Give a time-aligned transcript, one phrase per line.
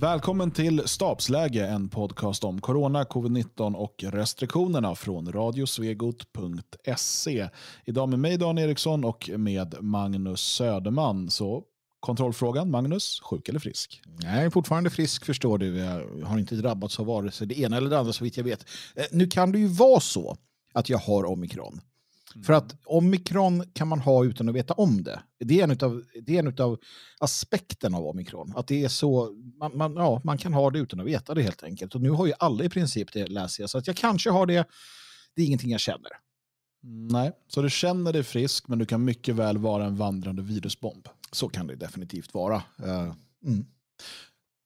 [0.00, 7.48] Välkommen till Stabsläge, en podcast om corona, covid-19 och restriktionerna från radiosvegot.se.
[7.84, 11.30] Idag med mig Dan Eriksson och med Magnus Söderman.
[11.30, 11.62] Så
[12.00, 14.02] kontrollfrågan, Magnus, sjuk eller frisk?
[14.22, 15.78] Nej, fortfarande frisk förstår du.
[15.78, 18.44] Jag har inte drabbats av vare sig det ena eller det andra så vitt jag
[18.44, 18.66] vet.
[18.96, 20.36] Eh, nu kan det ju vara så
[20.74, 21.80] att jag har omikron.
[22.38, 22.44] Mm.
[22.44, 25.20] För att omikron kan man ha utan att veta om det.
[25.38, 26.78] Det är en av, det är en av
[27.18, 28.52] aspekterna av omikron.
[28.56, 31.42] Att det är så, man, man, ja, man kan ha det utan att veta det
[31.42, 31.94] helt enkelt.
[31.94, 33.70] Och nu har ju alla i princip det läser jag.
[33.70, 34.68] Så att jag kanske har det,
[35.34, 36.10] det är ingenting jag känner.
[37.10, 41.08] Nej, så du känner dig frisk men du kan mycket väl vara en vandrande virusbomb.
[41.32, 42.56] Så kan det definitivt vara.
[42.56, 43.14] Uh,
[43.44, 43.66] mm.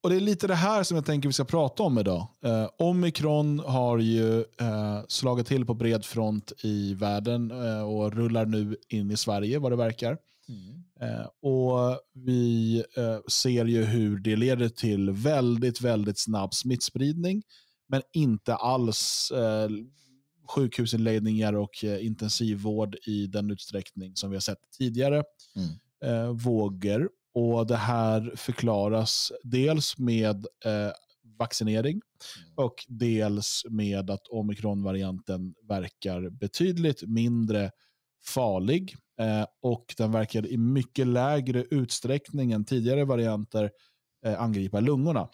[0.02, 2.26] Och Det är lite det här som jag tänker vi ska prata om idag.
[2.44, 8.46] Eh, Omikron har ju eh, slagit till på bred front i världen eh, och rullar
[8.46, 10.18] nu in i Sverige vad det verkar.
[10.48, 10.82] Mm.
[11.00, 17.42] Eh, och Vi eh, ser ju hur det leder till väldigt, väldigt snabb smittspridning
[17.88, 19.68] men inte alls eh,
[20.48, 25.22] sjukhusinläggningar och intensivvård i den utsträckning som vi har sett tidigare.
[25.56, 26.36] Mm.
[26.36, 30.92] vågor och Det här förklaras dels med eh,
[31.38, 32.54] vaccinering mm.
[32.54, 37.70] och dels med att omikronvarianten verkar betydligt mindre
[38.26, 43.70] farlig eh, och den verkar i mycket lägre utsträckning än tidigare varianter
[44.26, 45.28] eh, angripa lungorna.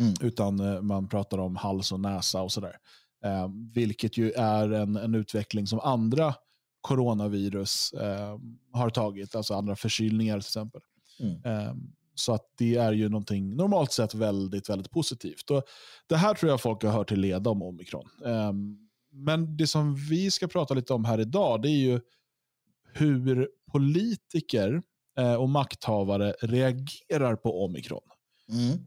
[0.00, 0.14] Mm.
[0.20, 2.76] Utan eh, man pratar om hals och näsa och sådär.
[3.24, 6.34] Eh, vilket ju är en, en utveckling som andra
[6.80, 8.38] coronavirus eh,
[8.72, 10.80] har tagit, alltså andra förkylningar till exempel.
[11.20, 11.68] Mm.
[11.70, 15.50] Um, så att det är ju någonting normalt sett väldigt, väldigt positivt.
[15.50, 15.62] Och
[16.06, 18.08] det här tror jag folk har hört till leda om omikron.
[18.22, 22.00] Um, men det som vi ska prata lite om här idag det är ju
[22.92, 24.82] hur politiker
[25.18, 28.02] eh, och makthavare reagerar på omikron.
[28.48, 28.78] Mm.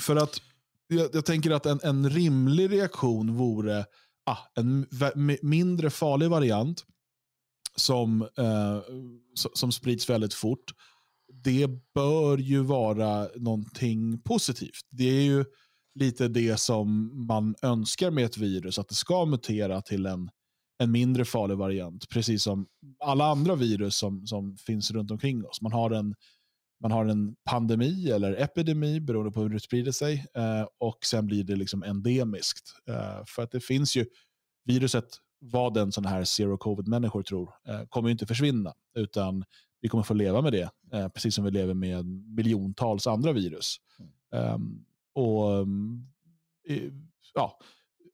[0.00, 0.40] För att
[0.86, 3.86] jag, jag, tänker att en, en rimlig reaktion vore
[4.24, 4.86] ah, en
[5.42, 6.84] mindre farlig variant
[7.76, 8.80] som, eh,
[9.54, 10.74] som sprids väldigt fort
[11.42, 14.80] det bör ju vara någonting positivt.
[14.90, 15.44] Det är ju
[15.94, 20.30] lite det som man önskar med ett virus, att det ska mutera till en,
[20.78, 22.08] en mindre farlig variant.
[22.08, 22.66] Precis som
[23.04, 25.62] alla andra virus som, som finns runt omkring oss.
[25.62, 26.14] Man har en,
[26.82, 31.26] man har en pandemi eller epidemi beroende på hur det sprider sig eh, och sen
[31.26, 32.72] blir det liksom endemiskt.
[32.88, 34.06] Eh, för att det finns ju,
[34.64, 35.08] viruset,
[35.40, 38.72] vad den sån här zero covid-människor tror, eh, kommer ju inte försvinna.
[38.96, 39.44] Utan
[39.84, 42.06] vi kommer få leva med det, eh, precis som vi lever med
[42.36, 43.76] miljontals andra virus.
[44.32, 44.54] Mm.
[44.54, 44.84] Um,
[45.14, 46.06] och um,
[47.34, 47.58] ja,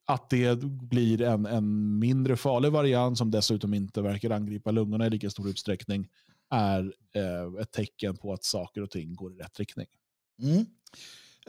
[0.07, 5.11] Att det blir en, en mindre farlig variant som dessutom inte verkar angripa lungorna i
[5.11, 6.09] lika stor utsträckning
[6.51, 9.87] är eh, ett tecken på att saker och ting går i rätt riktning.
[10.43, 10.59] Mm.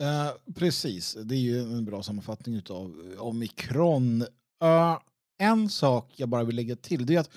[0.00, 4.22] Uh, precis, det är ju en bra sammanfattning av omikron.
[4.64, 4.98] Uh,
[5.38, 7.30] en sak jag bara vill lägga till det är att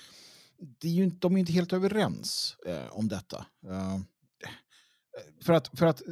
[0.58, 3.46] det är ju inte, de är inte helt överens eh, om detta.
[3.66, 3.98] Eh,
[5.42, 6.02] för, att, för att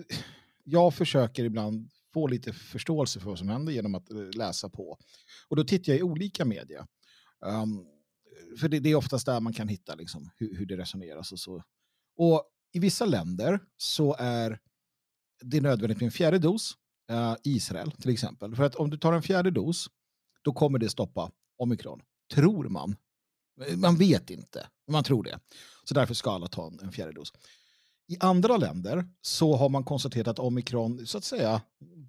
[0.64, 4.98] jag försöker ibland få lite förståelse för vad som händer genom att eh, läsa på.
[5.48, 6.86] Och då tittar jag i olika media.
[7.40, 7.86] Um,
[8.60, 11.40] för det, det, är oftast där man kan hitta liksom, hur, hur det resoneras och
[11.40, 11.62] så.
[12.16, 14.58] Och i vissa länder så är
[15.42, 16.74] det nödvändigt med en fjärde dos.
[17.12, 18.56] Uh, Israel till exempel.
[18.56, 19.86] För att om du tar en fjärde dos
[20.42, 22.00] då kommer det stoppa omikron.
[22.34, 22.96] Tror man.
[23.76, 25.38] Man vet inte, man tror det.
[25.84, 27.32] Så därför ska alla ta en fjärde dos.
[28.08, 31.62] I andra länder så har man konstaterat att omikron så att säga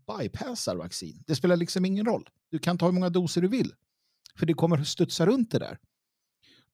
[0.07, 1.23] bypassar vaccin.
[1.28, 2.29] Det spelar liksom ingen roll.
[2.51, 3.73] Du kan ta hur många doser du vill.
[4.39, 5.79] För det kommer studsa runt det där.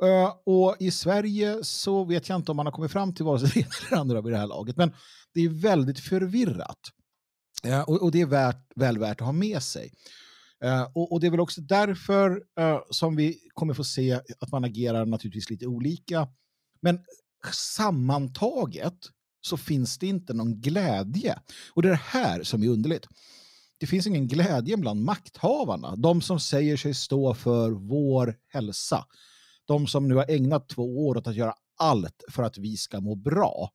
[0.03, 3.39] Eh, och i Sverige så vet jag inte om man har kommit fram till vare
[3.39, 4.77] sig det ena eller andra vid det här laget.
[4.77, 4.93] Men
[5.33, 6.79] det är väldigt förvirrat.
[7.63, 9.93] Eh, och, och, det är värt, väl värt att ha med sig.
[10.65, 14.51] Uh, och, och, det är väl också därför uh, som vi kommer få se att
[14.51, 16.27] man agerar naturligtvis lite olika.
[16.81, 16.99] Men
[17.53, 18.97] sammantaget
[19.41, 21.39] så finns det inte någon glädje.
[21.73, 23.07] Och det är det här som är underligt.
[23.77, 25.95] Det finns ingen glädje bland makthavarna.
[25.95, 29.05] De som säger sig stå för vår hälsa.
[29.65, 32.99] De som nu har ägnat två år åt att göra allt för att vi ska
[32.99, 33.71] må bra,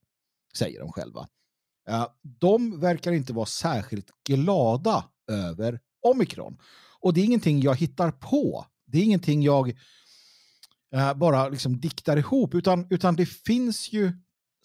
[0.59, 1.29] säger de själva.
[1.91, 5.81] Uh, de verkar inte vara särskilt glada över
[6.11, 6.59] omikron.
[7.01, 8.67] Och det är ingenting jag hittar på.
[8.87, 9.77] Det är ingenting jag
[10.95, 14.13] eh, bara liksom diktar ihop, utan, utan det finns ju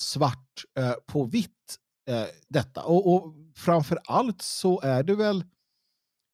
[0.02, 1.78] svart eh, på vitt
[2.10, 2.84] eh, detta.
[2.84, 5.44] Och, och framför allt så är det väl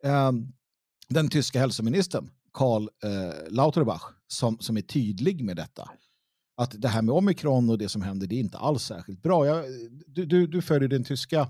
[0.04, 0.48] ehm,
[1.10, 5.90] den tyska hälsoministern Karl eh, Lauterbach som, som är tydlig med detta.
[6.58, 9.46] Att det här med omikron och det som händer det är inte alls särskilt bra.
[9.46, 9.66] Jag,
[10.08, 11.48] du, du, du följer den tyska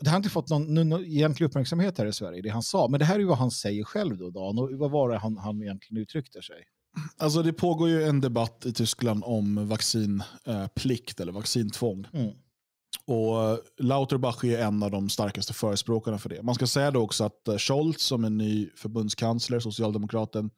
[0.00, 2.88] det har inte fått någon, någon egentlig uppmärksamhet här i Sverige, det han sa.
[2.88, 4.58] Men det här är ju vad han säger själv då, Dan.
[4.58, 6.64] Och vad var det han, han egentligen uttryckte sig?
[7.16, 12.06] Alltså det pågår ju en debatt i Tyskland om vaccinplikt eller vaccintvång.
[12.12, 12.32] Mm.
[13.04, 16.42] Och Lauterbach är en av de starkaste förespråkarna för det.
[16.42, 20.50] Man ska säga då också att eh, Scholz som är ny förbundskansler, socialdemokraten,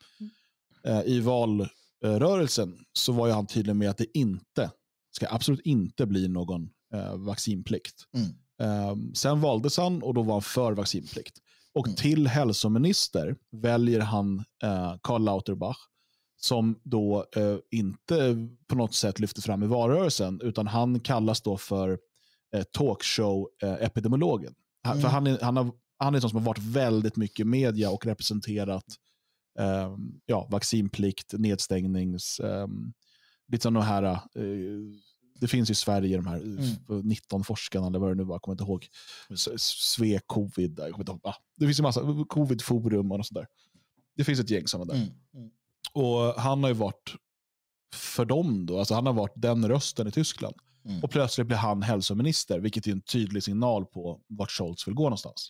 [0.84, 4.70] eh, i valrörelsen så var ju han tydlig med att det inte,
[5.10, 7.94] ska absolut inte bli någon eh, vaccinplikt.
[8.14, 8.28] Mm.
[8.60, 11.38] Eh, sen valdes han och då var han för vaccinplikt.
[11.74, 11.96] Och Mm.
[11.96, 15.76] till hälsominister väljer han eh, Karl Lauterbach
[16.36, 18.36] som då eh, inte
[18.66, 21.98] på något sätt lyfter fram i valrörelsen, utan han kallas då för
[22.54, 24.54] eh, talkshow-epidemiologen.
[24.86, 25.00] Mm.
[25.00, 27.44] För han är, han, har, han är en sån som har varit väldigt mycket i
[27.44, 28.84] media och representerat
[29.58, 29.96] eh,
[30.26, 32.40] ja, vaccinplikt, nedstängnings...
[32.40, 32.66] Eh,
[33.52, 34.20] lite som de här...
[35.40, 37.08] Det finns i Sverige de här Mm.
[37.08, 38.88] 19 forskarna, eller vad det nu var, jag kommer inte ihåg.
[39.30, 39.48] S-
[39.94, 41.20] Sve covid, jag kommer inte ihåg.
[41.24, 43.46] Ah, det finns ju massa covid-forum och sånt där.
[44.16, 45.00] Det finns ett gäng sådana där.
[45.00, 45.08] Mm.
[45.34, 45.50] Mm.
[45.92, 47.14] Och han har ju varit
[47.94, 50.54] för dem då, alltså han har varit den rösten i Tyskland.
[50.84, 51.02] Mm.
[51.04, 55.02] Och plötsligt blir han hälsominister, vilket är en tydlig signal på vart Scholz vill gå
[55.02, 55.48] någonstans.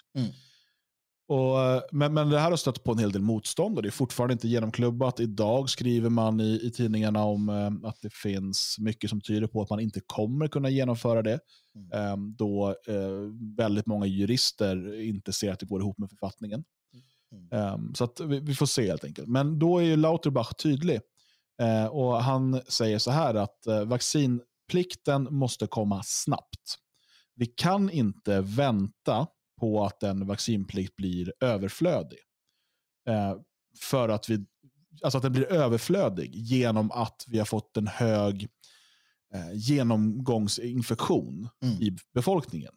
[1.30, 1.42] Mm.
[1.42, 3.88] Och, eh, men, men det här har stött på en hel del motstånd och det
[3.88, 5.20] är fortfarande inte genomklubbat.
[5.20, 9.62] Idag skriver man i, i tidningarna om eh, att det finns mycket som tyder på
[9.62, 11.40] att man inte kommer kunna genomföra det.
[11.74, 11.92] Mm.
[11.92, 16.64] Eh, då eh, väldigt många jurister inte ser att det går ihop med författningen.
[17.32, 17.74] Mm.
[17.74, 19.28] Um, så att vi, vi får se helt enkelt.
[19.28, 21.00] Men då är ju Lauterbach tydlig.
[21.62, 26.76] Eh, och Han säger så här att eh, vaccinplikten måste komma snabbt.
[27.34, 29.26] Vi kan inte vänta
[29.60, 32.18] på att en vaccinplikt blir överflödig.
[33.08, 33.36] Eh,
[33.80, 34.44] för att vi,
[35.02, 38.48] alltså att den blir överflödig genom att vi har fått en hög
[39.34, 41.82] eh, genomgångsinfektion Mm.
[41.82, 42.72] i befolkningen.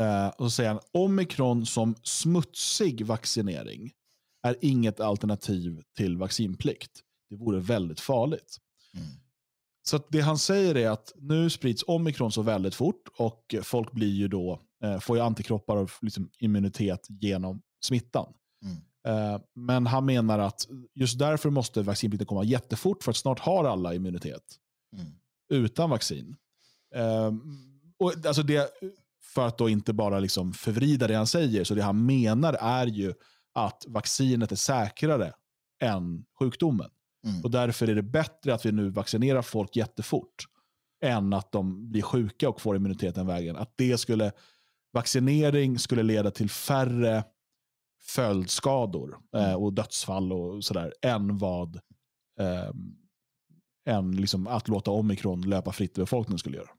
[0.00, 3.92] Eh, och så säger han, omikron som smutsig vaccinering
[4.42, 7.00] är inget alternativ till vaccinplikt.
[7.30, 8.58] Det vore väldigt farligt.
[8.94, 9.06] Mm.
[9.82, 14.14] Så det han säger är att nu sprids omikron så väldigt fort och folk blir
[14.14, 18.32] ju då, eh, får ju antikroppar och liksom immunitet genom smittan.
[18.64, 18.76] Mm.
[19.34, 23.64] Eh, men han menar att just därför måste vaccinplikten komma jättefort för att snart har
[23.64, 24.58] alla immunitet
[24.96, 25.12] Mm.
[25.48, 26.36] utan vaccin.
[26.94, 27.32] Eh,
[27.98, 28.70] och alltså det,
[29.34, 32.86] för att då inte bara liksom förvrida det han säger, så det han menar är
[32.86, 33.14] ju
[33.54, 35.32] att vaccinet är säkrare
[35.82, 36.90] än sjukdomen.
[37.26, 37.42] Mm.
[37.42, 40.46] Och därför är det bättre att vi nu vaccinerar folk jättefort
[41.04, 43.56] än att de blir sjuka och får immuniteten vägen.
[43.56, 44.32] Att det skulle,
[44.92, 47.24] vaccinering skulle leda till färre
[48.02, 51.76] följdskador eh, och dödsfall och sådär än vad
[52.40, 52.70] eh,
[53.86, 56.70] än liksom att låta omikron löpa fritt i befolkningen skulle göra.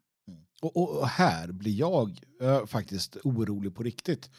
[0.61, 4.29] Och, och, och här blir jag eh, faktiskt orolig på riktigt.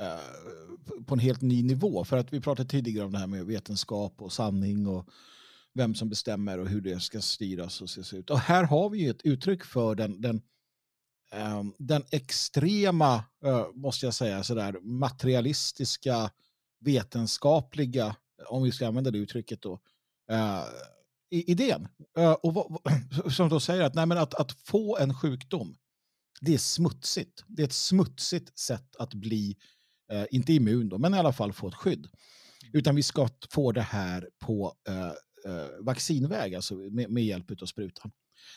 [0.00, 2.04] Eh, på en helt ny nivå.
[2.04, 5.08] För att vi pratade tidigare om det här med vetenskap och sanning och
[5.74, 8.30] vem som bestämmer och hur det ska styras och ses ut.
[8.30, 10.42] Och här har vi ju ett uttryck för den, den,
[11.32, 16.30] ehm, den extrema, eh, måste jag säga, sådär materialistiska,
[16.80, 18.16] vetenskapliga,
[18.48, 19.80] om vi ska använda det uttrycket då,
[20.30, 20.64] eh,
[21.30, 21.88] idén.
[22.42, 22.80] Och vad-
[23.32, 25.76] som då säger att, nej, men att, att få en sjukdom,
[26.40, 27.44] det är smutsigt.
[27.46, 29.56] Det är ett smutsigt sätt att bli,
[30.12, 32.08] eh, inte immun då, men i alla fall få ett skydd.
[32.72, 35.06] Utan vi ska få det här på eh,
[35.52, 38.10] eh, vaccinväg, alltså med, med hjälp av sprutan.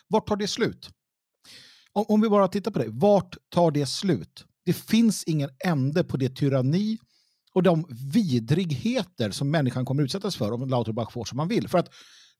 [0.07, 0.89] Vart tar det slut?
[1.93, 4.45] Om, om vi bara tittar på det, vart tar det slut?
[4.65, 6.97] Det finns ingen ände på det tyranni
[7.53, 11.67] och de vidrigheter som människan kommer utsättas för om Lauterbach får som man vill.
[11.67, 11.89] För att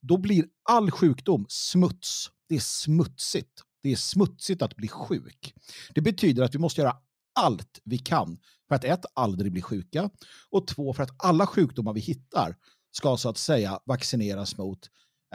[0.02, 2.30] då blir all sjukdom smuts.
[2.50, 3.64] Det är smutsigt.
[3.84, 5.54] Det är smutsigt att bli sjuk.
[5.96, 6.98] Det betyder att vi måste göra
[7.40, 10.10] allt vi kan för att ett, aldrig bli sjuka
[10.50, 12.56] och två, för att alla sjukdomar vi hittar
[12.92, 14.80] ska så att säga vaccineras mot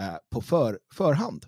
[0.00, 1.46] eh, på för, förhand.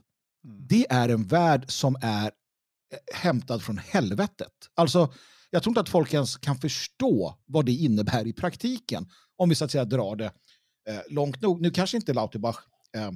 [0.69, 4.53] Det är en värld som är eh, hämtad från helvetet.
[4.75, 5.13] Alltså,
[5.51, 9.55] jag tror inte att folk ens kan förstå vad det innebär i praktiken om vi
[9.55, 10.33] så att säga drar det
[10.89, 11.61] eh, långt nog.
[11.61, 12.57] Nu kanske inte Lauterbach
[12.97, 13.13] eh, eh,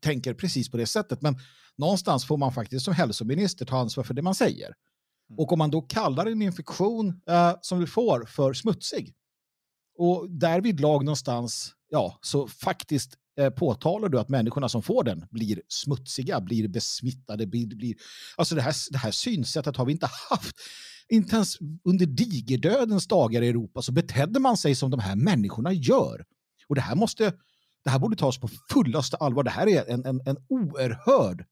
[0.00, 1.38] tänker precis på det sättet, men
[1.76, 4.74] någonstans får man faktiskt som hälsominister ta ansvar för det man säger.
[5.30, 5.38] Mm.
[5.38, 9.14] Och om man då kallar en infektion eh, som vi får för smutsig
[9.98, 15.26] och därvid lag någonstans, ja, så faktiskt eh, påtalar du att människorna som får den
[15.30, 17.94] blir smutsiga, blir besmittade, blir, blir
[18.36, 20.56] alltså det här, det här synsättet har vi inte haft.
[21.08, 25.72] Inte ens under digerdödens dagar i Europa så betedde man sig som de här människorna
[25.72, 26.24] gör.
[26.68, 27.32] Och det här måste,
[27.84, 29.42] det här borde tas på fullaste allvar.
[29.42, 31.44] Det här är en, en, en oerhörd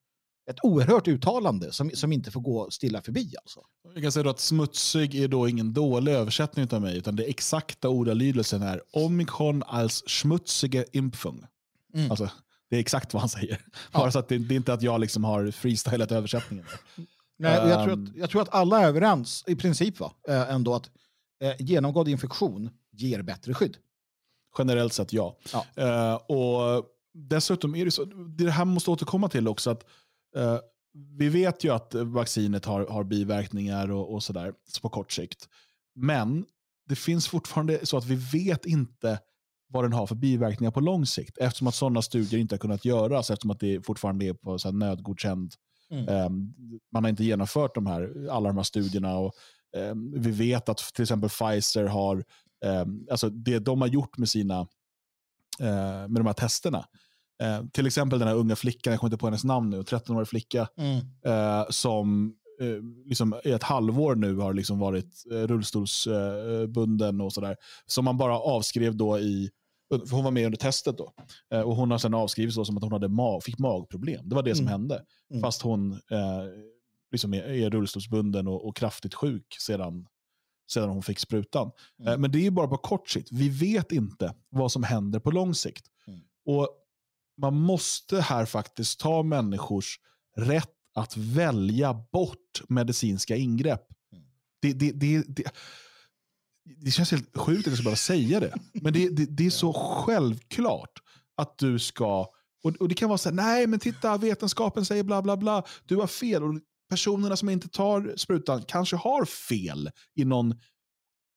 [0.51, 3.35] ett oerhört uttalande som, som inte får gå stilla förbi.
[3.43, 3.61] Alltså.
[3.95, 7.89] Jag kan säga att smutsig är då ingen dålig översättning av mig, utan det exakta
[7.89, 11.47] ordalydelsen är Omikron als schmutzige Impfung.
[11.95, 12.11] Mm.
[12.11, 12.31] Alltså,
[12.71, 13.61] det är exakt vad han säger.
[13.93, 16.67] Bara så att det, det är inte att jag liksom har freestylat översättningen.
[17.39, 18.05] Nej, jag, tror Ehm.
[18.05, 20.13] att, jag tror att alla är överens, i princip, va?
[20.29, 20.91] Eh, ändå att
[21.43, 23.77] eh, genomgådd infektion ger bättre skydd.
[24.59, 25.37] Generellt sett ja.
[25.53, 25.67] Ja.
[25.83, 26.87] Eh, och
[27.19, 28.05] Dessutom är det så,
[28.39, 29.85] det här måste återkomma till också, att
[31.19, 35.49] vi vet ju att vaccinet har, har biverkningar och, och sådär på kort sikt.
[35.95, 36.45] Men
[36.89, 39.19] det finns fortfarande så att vi vet inte
[39.69, 41.39] vad den har för biverkningar på lång sikt.
[41.39, 44.69] Eftersom att sådana studier inte har kunnat göras, eftersom att det fortfarande är på så
[44.69, 45.55] här nödgodkänd.
[45.91, 46.09] Mm.
[46.09, 46.31] eh,
[46.93, 49.17] man har inte genomfört de här, alla de här studierna.
[49.17, 49.35] Och,
[49.77, 52.25] eh, vi vet att till exempel Pfizer har,
[52.65, 54.61] eh, alltså det de har gjort med sina
[55.61, 56.87] eh, med de här testerna.
[57.43, 60.29] Eh, till exempel den här unga flickan, jag kommer inte på hennes namn nu, 13-årig
[60.29, 60.69] flicka,
[61.27, 67.57] eh, som eh, liksom i ett halvår nu har liksom varit eh, rullstolsbunden och sådär.
[67.87, 69.51] Som man bara avskrev då i,
[70.11, 71.13] hon var med under testet då.
[71.53, 74.29] Eh, och hon har sedan avskrivits då som att hon hade mag, fick magproblem.
[74.29, 74.73] Det var det som Mm.
[74.81, 75.03] hände.
[75.31, 75.43] Mm.
[75.43, 76.45] Fast hon eh,
[77.13, 80.07] liksom är, är rullstolsbunden och, och kraftigt sjuk sedan,
[80.73, 81.71] sedan hon fick sprutan.
[82.01, 82.13] Mm.
[82.13, 83.29] Eh, men det är ju bara på kort sikt.
[83.33, 85.87] Vi vet inte vad som händer på lång sikt.
[86.07, 86.21] Mm.
[86.47, 86.69] Och
[87.41, 90.01] man måste här faktiskt ta människors
[90.37, 93.87] rätt att välja bort medicinska ingrepp.
[94.63, 95.45] Det, det, det, det,
[96.77, 98.55] det känns helt sjukt att jag ska behöva säga det.
[98.73, 101.03] Men det, det, det är så självklart
[101.37, 102.21] att du ska...
[102.65, 105.65] Och, och det kan vara så här, nej men titta, vetenskapen säger bla bla bla,
[105.85, 106.43] du har fel.
[106.43, 110.55] Och personerna som inte tar sprutan kanske har fel i någon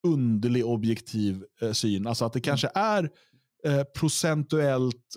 [0.08, 2.08] underlig objektiv eh, syn.
[2.08, 3.10] Alltså att det kanske är
[3.66, 5.16] eh, procentuellt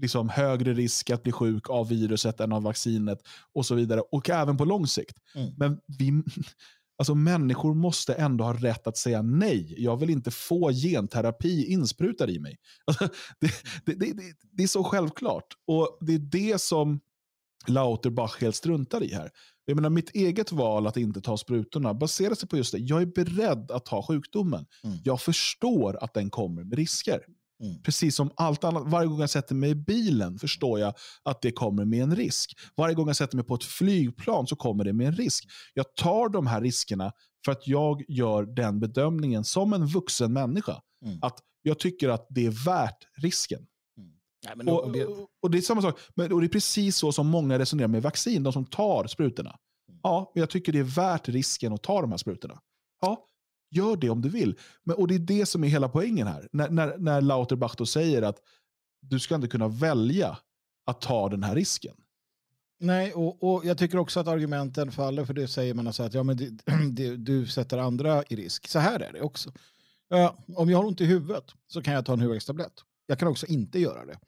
[0.00, 3.18] liksom, högre risk att bli sjuk av viruset än av vaccinet
[3.52, 4.00] och så vidare.
[4.00, 5.18] Och även på lång sikt.
[5.34, 5.52] Mm.
[5.56, 6.22] Men vi,
[6.98, 9.74] alltså, människor måste ändå ha rätt att säga nej.
[9.78, 12.56] Jag vill inte få genterapi insprutad i mig.
[12.84, 13.08] Alltså,
[13.40, 13.50] det,
[13.84, 14.22] det, det,
[14.52, 15.46] det, är så självklart.
[15.66, 17.00] Och det är det som
[17.66, 19.30] Lauterbach helt struntar i här.
[19.64, 22.78] Jag menar, mitt eget val att inte ta sprutorna baserar sig på just det.
[22.78, 24.66] Jag är beredd att ta sjukdomen.
[24.84, 24.96] Mm.
[25.04, 27.20] Jag förstår att den kommer med risker.
[27.62, 27.82] Mm.
[27.82, 28.82] Precis som allt annat.
[28.86, 32.58] Varje gång jag sätter mig i bilen förstår jag att det kommer med en risk.
[32.76, 35.44] Varje gång jag sätter mig på ett flygplan så kommer det med en risk.
[35.74, 37.12] Jag tar de här riskerna
[37.44, 40.80] för att jag gör den bedömningen som en vuxen människa.
[41.04, 41.18] Mm.
[41.22, 43.66] Att jag tycker att det är värt risken.
[44.46, 46.00] Nej, men, Och, det, och, och det är samma sak.
[46.14, 49.56] Men, och det är precis så som många resonerar med vaccin, de som tar sprutorna.
[49.88, 50.00] Mm.
[50.02, 52.60] Ja, men jag tycker det är värt risken att ta de här sprutorna.
[53.00, 53.26] Ja,
[53.70, 54.58] gör det om du vill.
[54.84, 56.48] Men, och det är det som är hela poängen här.
[56.52, 58.38] När, när, när Lauterbach då säger att
[59.00, 60.38] du ska inte kunna välja
[60.86, 61.94] att ta den här risken.
[62.80, 66.14] nej, och, och jag tycker också att argumenten faller för det säger man alltså att
[66.14, 66.50] ja, men det,
[66.92, 68.68] det, du sätter andra i risk.
[68.68, 69.52] Så här är det också.
[70.14, 72.72] Uh, om jag har ont i huvudet så kan jag ta en huvudvärkstablett.
[73.06, 74.18] Jag kan också inte göra det.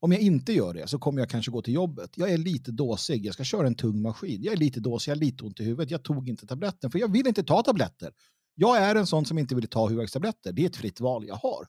[0.00, 2.10] Om jag inte gör det så kommer jag kanske gå till jobbet.
[2.14, 4.42] Jag är lite dåsig, jag ska köra en tung maskin.
[4.42, 5.90] Jag är lite dåsig, jag har lite ont i huvudet.
[5.90, 8.12] Jag tog inte tabletten för jag vill inte ta tabletter.
[8.60, 10.52] Jag är en sån som inte vill ta huvudvärkstabletter.
[10.52, 11.66] Det är ett fritt val jag har.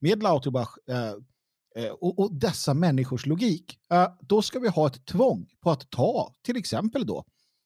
[0.00, 1.14] Med Lauterbach eh,
[1.84, 5.90] eh, och, och dessa människors logik, eh, då ska vi ha ett tvång på att
[5.90, 7.24] ta till exempel då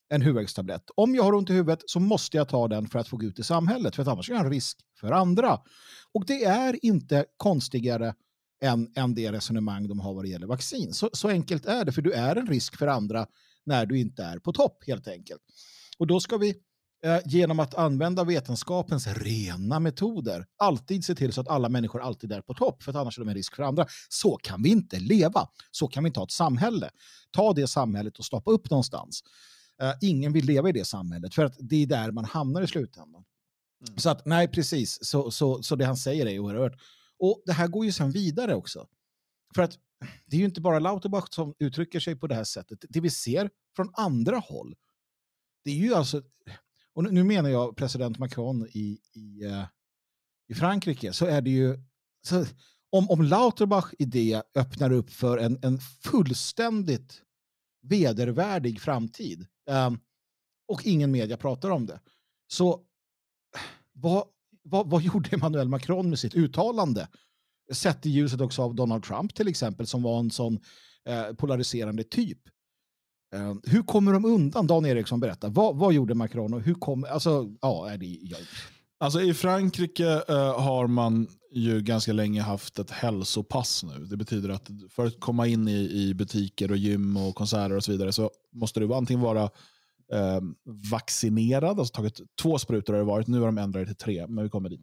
[0.09, 0.91] en huvudvärkstablett.
[0.95, 3.27] Om jag har ont i huvudet så måste jag ta den för att få gå
[3.27, 5.61] ut i samhället, för att annars är jag en risk för andra.
[6.13, 8.15] Och det är inte konstigare
[8.63, 10.93] än, än det resonemang de har vad det gäller vaccin.
[10.93, 13.27] Så, så enkelt är det, för du är en risk för andra
[13.67, 15.41] när du inte är på topp helt enkelt.
[15.99, 16.55] Och då ska vi
[17.05, 22.33] eh, genom att använda vetenskapens rena metoder alltid se till så att alla människor alltid
[22.33, 23.87] är på topp, för att annars är de en risk för andra.
[24.09, 25.49] Så kan vi inte leva.
[25.71, 26.91] Så kan vi inte ha ett samhälle.
[27.31, 29.23] Ta det samhället och stoppa upp någonstans.
[29.83, 32.67] Eh, ingen vill leva i det samhället, för att det är där man hamnar i
[32.67, 33.25] slutändan.
[33.89, 33.99] Mm.
[33.99, 34.99] Så att, nej, precis.
[35.03, 36.73] Så, så, så det han säger är oerhört.
[37.19, 38.87] Och det här går ju sen vidare också.
[39.55, 39.79] För att
[40.27, 42.85] det är ju inte bara Lauterbach som uttrycker sig på det här sättet.
[42.89, 44.75] Det vi ser från andra håll,
[45.65, 46.23] det är ju alltså,
[46.99, 49.65] och nu- menar jag president Macron i, i, eh,
[50.49, 51.79] i Frankrike, så är det ju,
[52.27, 52.45] så,
[52.91, 57.23] om, om Lauterbach idé öppnar upp för en, en fullständigt
[57.83, 60.01] vedervärdig framtid um,
[60.69, 62.01] och ingen media pratar om det,
[62.47, 62.85] så
[63.93, 64.25] vad,
[64.63, 67.09] vad, vad gjorde Emmanuel Macron med sitt uttalande?
[67.73, 70.61] Sett i ljuset också av Donald Trump till exempel, som var en sån
[71.05, 72.39] eh, polariserande typ.
[73.35, 74.67] Eh, hur kommer de undan?
[74.67, 75.49] Dan Eriksson berättar.
[75.49, 77.09] Vad, vad gjorde Macron och hur kommer...
[77.09, 78.41] Alltså, ja, är det, jag,
[79.01, 84.05] Alltså I Frankrike uh, har man ju ganska länge haft ett hälsopass nu.
[84.05, 87.85] Det betyder att för att komma in i, i butiker och gym och konserter och
[87.85, 90.41] så vidare så måste du antingen vara uh,
[90.91, 94.27] vaccinerad, alltså tagit två sprutor har det varit, nu har de ändrat det till tre,
[94.27, 94.81] men vi kommer dit.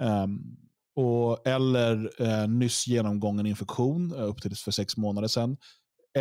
[0.00, 0.56] Um,
[0.96, 5.56] och, eller uh, nyss genomgången infektion upp till för sex månader sedan.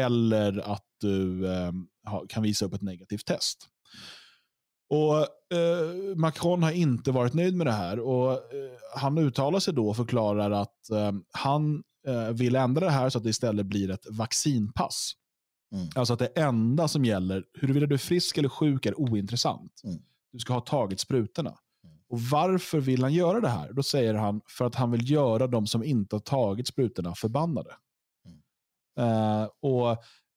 [0.06, 1.44] Eller att du
[2.30, 3.70] kan visa upp ett negativt test.
[4.90, 5.18] Och
[5.58, 8.00] eh, Macron har inte varit nöjd med det här.
[8.00, 8.40] och eh,
[8.96, 13.18] Han uttalar sig då och förklarar att eh, han eh, vill ändra det här så
[13.18, 15.14] att det istället blir ett vaccinpass.
[15.74, 15.88] Mm.
[15.96, 19.82] Alltså att det enda som gäller, huruvida du är frisk eller sjuk är ointressant.
[19.84, 20.00] Mm.
[20.32, 21.50] Du ska ha tagit sprutorna.
[21.84, 21.98] Mm.
[22.10, 23.74] Och Varför vill han göra det här?
[23.74, 27.72] Då säger han för att han vill göra de som inte har tagit sprutorna förbannade.
[28.98, 29.92] Eh, och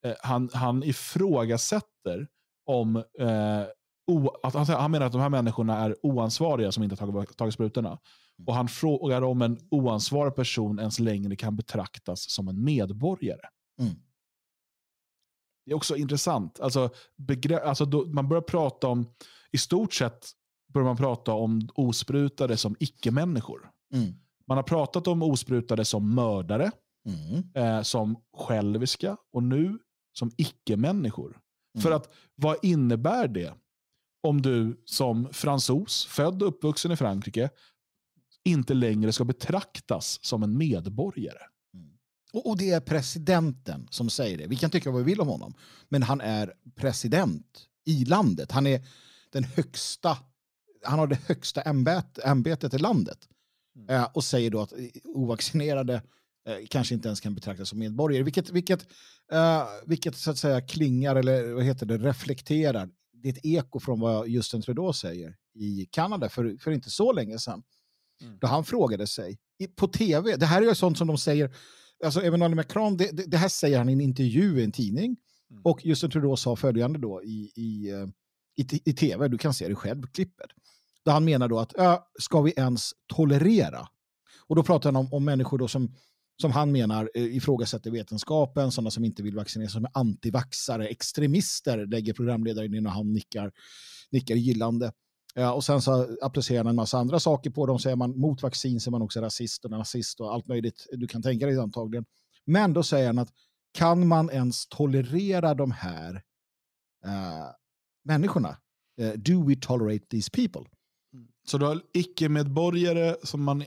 [0.05, 2.29] eh, han, han ifrågasätter
[2.67, 3.65] om eh,
[4.07, 7.55] o, att, han menar att de här människorna är oansvariga som inte har tagit, tagit
[7.55, 7.89] sprutorna.
[7.89, 8.49] Mm.
[8.49, 13.49] Och han frågar om en oansvarig person ens längre kan betraktas som en medborgare.
[13.81, 13.95] Mm.
[15.67, 16.61] Det är också intressant.
[16.61, 16.91] Alltså,
[17.65, 19.15] alltså då, man börjar prata om,
[19.53, 20.27] i stort sett
[20.73, 23.71] börjar man prata om osprutade som icke-människor.
[23.95, 24.15] Mm.
[24.47, 26.71] Man har pratat om osprutade som mördare,
[27.07, 27.45] mm.
[27.55, 29.79] eh, som själviska och nu
[30.13, 31.39] som icke-människor.
[31.79, 31.97] För mm.
[31.97, 33.55] att vad innebär det?
[34.23, 37.51] om du som fransos, född och uppvuxen i Frankrike,
[38.45, 41.43] inte längre ska betraktas som en medborgare.
[41.75, 41.91] Mm.
[42.33, 44.47] Och, och, det är presidenten som säger det.
[44.47, 45.55] Vi kan tycka vad vi vill om honom,
[45.89, 48.53] men han är president i landet.
[48.53, 48.87] Han är
[49.31, 50.19] den högsta,
[50.85, 53.29] han har det högsta ämbet, ämbetet i landet.
[53.77, 53.89] Mm.
[53.89, 54.73] Eh, och säger då att
[55.05, 56.03] ovaccinerade
[56.47, 58.87] eh, kanske inte ens kan betraktas som medborgare, vilket, vilket,
[59.33, 62.89] eh, vilket så att säga klingar eller vad heter det, reflekterar
[63.23, 67.13] det är ett eko från vad Justin Trudeau säger i Kanada för, för inte så
[67.13, 67.63] länge sedan.
[68.23, 68.39] Mm.
[68.41, 69.39] Då han frågade sig
[69.77, 71.55] på tv, det här är ju sånt som de säger,
[72.05, 75.17] alltså Emmanuel Macron, det, det, det här säger han i en intervju i en tidning.
[75.51, 75.63] Mm.
[75.65, 78.07] Och Justin Trudeau sa följande då i, i, eh,
[78.57, 80.51] i, i tv, du kan se det själv, klippet.
[81.05, 83.89] Där han menar då att, äh, ska vi ens tolerera?
[84.47, 85.95] Och då pratar han om, om människor då som
[86.41, 90.87] som han menar eh, ifrågasätter vetenskapen, sådana som inte vill vaccinera sig, som är antivaxare,
[90.87, 93.53] extremister, lägger programledaren in och han nickar,
[94.11, 94.93] nickar gillande.
[95.35, 97.79] Ja, och sen så applicerar han en massa andra saker på dem.
[97.79, 100.87] Så är man mot vaccin så är man också rasist och nazist och allt möjligt
[100.93, 102.05] du kan tänka dig antagligen.
[102.45, 103.31] Men då säger han att
[103.73, 106.15] kan man ens tolerera de här
[107.07, 107.51] uh,
[108.05, 108.57] människorna?
[109.01, 110.71] Uh, do we tolerate these people?
[111.15, 111.29] Mm.
[111.47, 113.65] Så du har icke-medborgare som man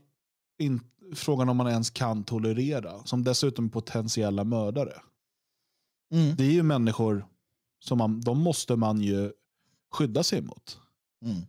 [0.59, 3.03] inte frågan om man ens kan tolerera.
[3.05, 4.93] Som dessutom är potentiella mördare.
[6.11, 6.35] Mm.
[6.35, 7.25] Det är ju människor
[7.79, 9.31] som man, de måste man ju
[9.91, 10.79] skydda sig mot.
[11.25, 11.41] Mm.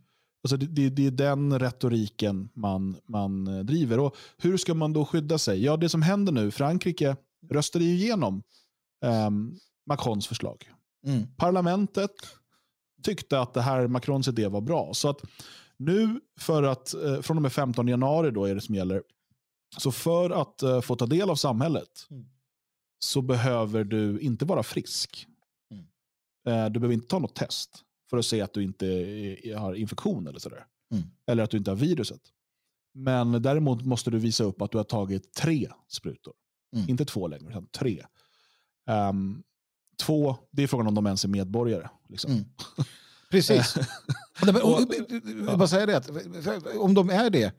[0.43, 3.99] Alltså det, det, det, är den retoriken man, man eh, driver.
[4.01, 5.65] Och Hur ska man då skydda sig?
[5.65, 7.17] Ja, det som händer nu, Frankrike
[7.51, 8.43] röstade ju igenom
[9.05, 9.31] eh,
[9.87, 10.71] Macrons förslag.
[11.07, 11.27] Mm.
[11.37, 12.11] Parlamentet
[13.03, 14.95] tyckte att det här Macrons idé var bra.
[14.95, 15.21] Så att
[15.77, 19.03] nu, för att, eh, från och med 15 januari då är det som gäller,
[19.77, 22.27] så för att uh, få ta del av samhället mm.
[22.99, 25.27] så behöver du inte vara frisk.
[25.71, 25.85] Mm.
[26.49, 29.75] Uh, du behöver inte ta något test för att se att du inte är, har
[29.75, 30.67] infektion eller sådär.
[30.93, 31.05] Mm.
[31.27, 32.21] Eller att du inte har viruset.
[32.95, 36.35] Men däremot måste du visa upp att du har tagit tre sprutor.
[36.77, 36.89] Mm.
[36.89, 38.07] Inte två längre, utan tre.
[39.11, 39.43] Um,
[40.03, 41.89] två, det är frågan om de ens är medborgare.
[42.09, 42.33] Liksom.
[42.33, 42.45] Mm.
[43.31, 43.77] Precis.
[44.63, 46.11] och, bara säga det, att,
[46.77, 47.53] om de är det,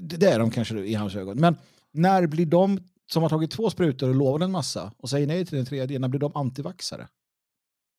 [0.00, 1.40] det är de kanske i hans ögon.
[1.40, 1.56] Men
[1.92, 2.80] när blir de
[3.12, 5.98] som har tagit två sprutor och lovar en massa och säger nej till den tredje,
[5.98, 7.08] när blir de antivaxare?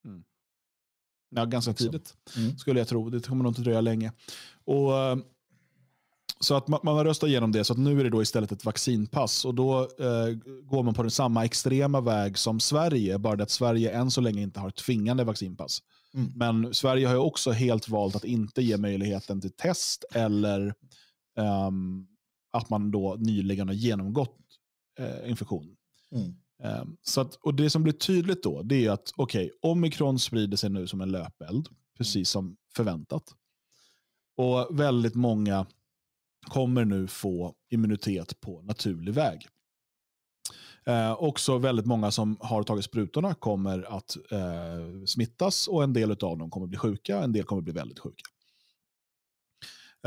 [0.05, 0.23] Mm.
[1.29, 2.57] Ja, ganska tidigt mm.
[2.57, 3.09] skulle jag tro.
[3.09, 4.11] Det kommer nog inte dröja länge.
[4.65, 5.17] Och, eh,
[6.39, 8.51] så att man, man har röstat igenom det, så att nu är det då istället
[8.51, 9.45] ett vaccinpass.
[9.45, 13.49] Och Då eh, går man på den samma extrema väg som Sverige, bara det att
[13.49, 15.79] Sverige än så länge inte har tvingande vaccinpass.
[16.13, 16.31] Mm.
[16.35, 20.73] Men Sverige har ju också helt valt att inte ge möjligheten till test eller
[21.39, 22.07] um,
[22.51, 24.37] att man då nyligen har genomgått
[24.99, 25.75] uh, infektion.
[26.11, 26.35] Mm.
[26.81, 30.57] Um, så att, och Det som blir tydligt då det är att okay, omikron sprider
[30.57, 33.23] sig nu som en löpeld, precis som förväntat.
[34.37, 35.65] Och väldigt många
[36.47, 39.47] kommer nu få immunitet på naturlig väg.
[40.85, 46.11] Eh, också väldigt många som har tagit sprutorna kommer att eh, smittas och en del
[46.11, 48.23] av dem kommer bli sjuka, en del kommer bli väldigt sjuka.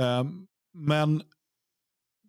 [0.00, 0.24] Eh,
[0.72, 1.22] men,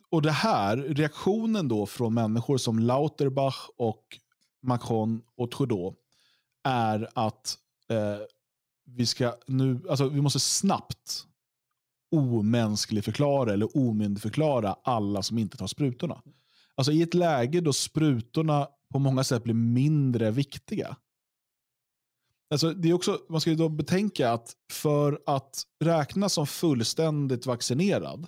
[0.10, 4.20] och det här, reaktionen då från människor som Lauterbach och
[4.62, 5.96] Macron och Trudeau
[6.64, 7.58] är att
[7.90, 8.18] eh,
[8.86, 11.28] vi ska nu, alltså vi måste snabbt
[12.12, 16.22] omänsklig förklara eller omyndigförklara alla som inte tar sprutorna.
[16.76, 20.98] Alltså i ett läge då sprutorna på många sätt blir mindre viktiga.
[22.50, 27.46] Alltså det är också, man ska ju då betänka att för att räknas som fullständigt
[27.46, 28.28] vaccinerad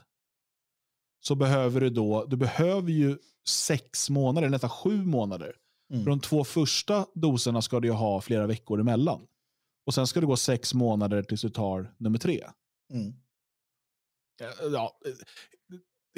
[1.28, 5.56] så behöver du då, du behöver ju sex månader, nästan sju månader.
[5.92, 6.04] Mm.
[6.04, 9.28] För de två första doserna ska du ha flera veckor emellan.
[9.86, 12.44] Och sen ska det gå sex månader tills du tar nummer tre.
[12.94, 13.14] Mm.
[14.72, 15.00] Ja,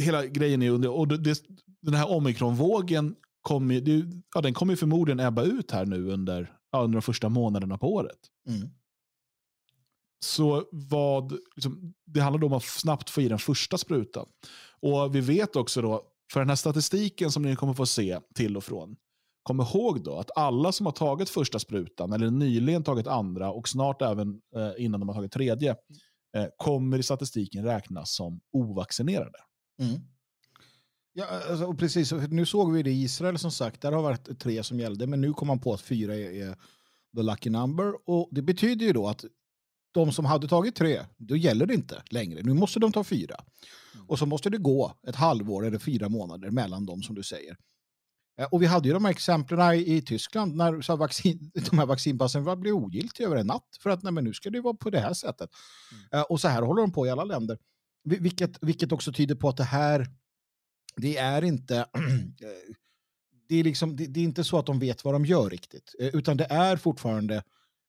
[0.02, 1.44] hela grejen är under, och det,
[1.82, 3.84] den här omikronvågen kommer,
[4.36, 7.94] ja, den kommer förmodligen ebba ut här nu under, ja, under de första månaderna på
[7.94, 8.20] året.
[8.48, 8.70] Mm.
[10.26, 14.30] Så vad, liksom, det handlar då om att snabbt få i den första sprutan.
[14.82, 18.58] Och vi vet också då, för den här statistiken som ni kommer få se till
[18.58, 18.96] och från,
[19.44, 23.70] kom ihåg då att alla som har tagit första sprutan, eller nyligen tagit andra och
[23.70, 25.76] snart även eh, innan de har tagit tredje,
[26.36, 29.40] eh, kommer i statistiken räknas som ovaccinerade.
[29.82, 30.00] Mm.
[31.14, 32.12] Ja, eh, alltså, precis.
[32.12, 35.22] Nu såg vi det i Israel som sagt, där har varit tre som gällde, men
[35.22, 36.56] nu kom man på att fyra är, är
[37.16, 38.10] the lucky number.
[38.10, 39.26] Och det betyder ju då att
[39.98, 42.42] de som hade tagit tre, då gäller det inte längre.
[42.44, 43.36] Nu måste de ta fyra.
[43.96, 44.06] Mm.
[44.10, 47.58] Och så måste det gå ett halvår eller fyra månader mellan dem som du säger.
[48.40, 51.86] Eh, och vi hade ju de här exemplen i, Tyskland när så vaccin, de här
[51.86, 53.78] vaccinpassen blev ogiltiga över en natt.
[53.80, 55.50] För att nej, men nu ska det vara på det här sättet.
[55.92, 56.04] Mm.
[56.12, 57.58] Eh, och så här håller de på i alla länder.
[58.04, 60.08] Vilket, vilket också tyder på att det här,
[60.96, 61.86] det är inte...
[63.50, 65.96] det, är liksom, det, det, är inte så att de vet vad de gör riktigt.
[66.00, 67.44] Eh, utan det är fortfarande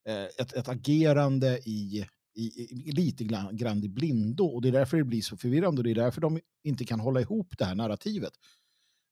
[0.08, 4.44] Eh, ett, ett agerande i, i, i, lite grann, i blindo.
[4.44, 7.00] Och det är därför det blir så förvirrande och det är därför de inte kan
[7.00, 8.32] hålla ihop det här narrativet.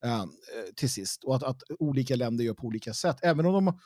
[0.04, 1.24] Ehm, eh, till sist.
[1.24, 3.16] Och att, att, olika länder gör på olika sätt.
[3.22, 3.80] Även om de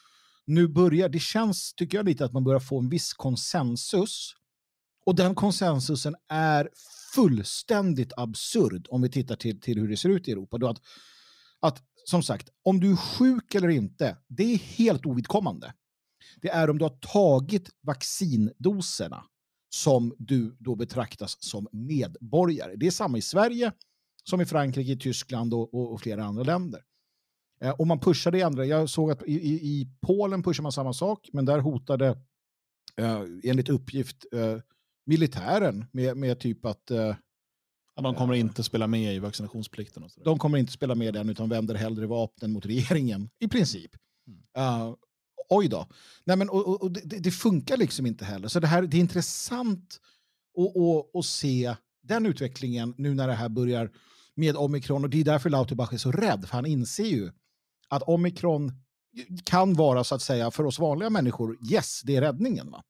[0.47, 4.35] nu börjar, det känns, tycker jag lite, att man börjar få en viss konsensus.
[5.07, 6.69] Och den konsensusen är
[7.15, 10.59] fullständigt absurd om vi tittar till, till hur det ser ut i Europa.
[10.59, 10.81] Då att,
[11.61, 15.73] att, som sagt, om du är sjuk eller inte, det är helt ovidkommande.
[16.43, 19.25] Det är om du har tagit vaccindoserna
[19.75, 22.77] som du då betraktas som medborgare.
[22.77, 23.73] Det är samma i Sverige,
[24.25, 26.83] som i Frankrike, Tyskland och, och, och flera andra länder.
[27.61, 30.73] Eh, och man pushade i andra, jag såg att i, i, i Polen pushar man
[30.73, 32.09] samma sak, men där hotade
[32.97, 34.59] eh, enligt uppgift eh,
[35.07, 37.17] militären med, med typ att eh,
[37.97, 40.03] ja, de kommer inte spela med i vaccinationsplikten.
[40.03, 43.49] Och så de kommer inte spela med den utan vänder hellre vapnen mot regeringen i
[43.49, 43.91] princip.
[44.27, 44.41] Mm.
[44.59, 44.95] Uh,
[45.51, 45.87] oj då.
[46.25, 48.49] Nej, men, och, och det, det, funkar liksom inte heller.
[48.49, 50.01] Så det, här, det är intressant
[50.59, 53.91] att, att se den utvecklingen nu när det här börjar
[54.35, 55.05] med omikron.
[55.05, 57.31] Och det är därför Lauterbach är så rädd, för han inser ju
[57.89, 58.73] att omikron
[59.45, 62.71] kan vara så att säga för oss vanliga människor, yes, det är räddningen.
[62.71, 62.83] Va?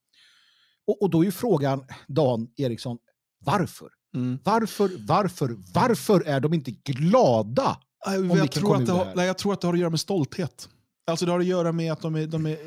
[0.87, 2.99] Och, och då är ju frågan, Dan Eriksson,
[3.45, 3.89] varför?
[4.15, 4.39] Mm.
[4.45, 7.81] Varför, varför, varför är de inte glada?
[8.07, 10.01] Om jag, tror att det har, nej, jag tror att det har att göra med
[10.01, 10.69] stolthet.
[11.11, 12.59] Alltså det har att göra med att de är, de är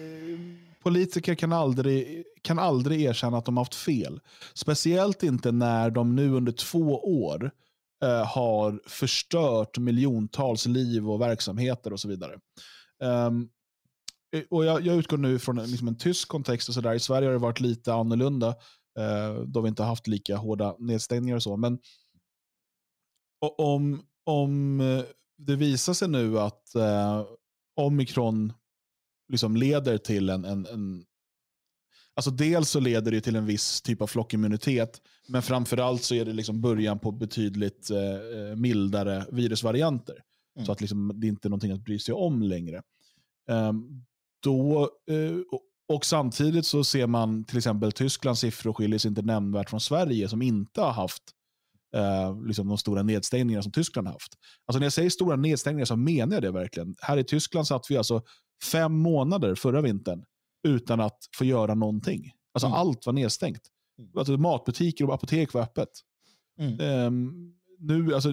[0.84, 4.20] politiker kan aldrig, kan aldrig erkänna att de haft fel.
[4.54, 7.52] Speciellt inte när de nu under två år
[8.04, 12.40] eh, har förstört miljontals liv och verksamheter och så vidare.
[13.04, 13.50] Um,
[14.50, 16.68] och jag, jag, utgår nu från liksom en tysk kontext.
[16.70, 16.94] och så där.
[16.94, 18.48] I Sverige har det varit lite annorlunda
[19.00, 21.36] eh, då vi inte haft lika hårda nedstängningar.
[21.36, 21.58] och så.
[21.58, 21.80] Men
[23.58, 25.04] om, om eh,
[25.38, 27.24] det visar sig nu att eh,
[27.76, 28.54] omikron
[29.30, 31.06] liksom leder till en, en, en
[32.16, 36.26] Alltså dels så leder det till en viss typ av flockimmunitet, men framförallt så är
[36.26, 40.16] det liksom början på betydligt eh, eh, mildare virusvarianter.
[40.56, 40.66] Mm.
[40.66, 42.82] Så att liksom, det är inte är någonting att bry sig om längre.
[43.48, 44.06] Um,
[44.44, 45.38] då, eh,
[45.88, 50.30] och samtidigt så ser man till exempel Tysklands siffror skiljer sig inte nämnvärt från Sverige
[50.30, 51.24] som inte har haft
[51.96, 54.34] eh, liksom de stora nedstängningarna som Tyskland har haft.
[54.66, 56.96] Alltså när jag säger stora nedstängningar så menar jag det verkligen.
[57.02, 58.22] Här i Tyskland satt vi alltså
[58.72, 60.24] fem månader förra vintern
[60.68, 62.32] utan att få göra någonting.
[62.54, 62.80] Alltså mm.
[62.80, 63.62] Allt var nedstängt.
[64.00, 64.12] Mm.
[64.18, 65.90] Alltså, matbutiker och apotek var öppet.
[66.60, 67.06] Mm.
[67.06, 68.30] Um, nu, alltså,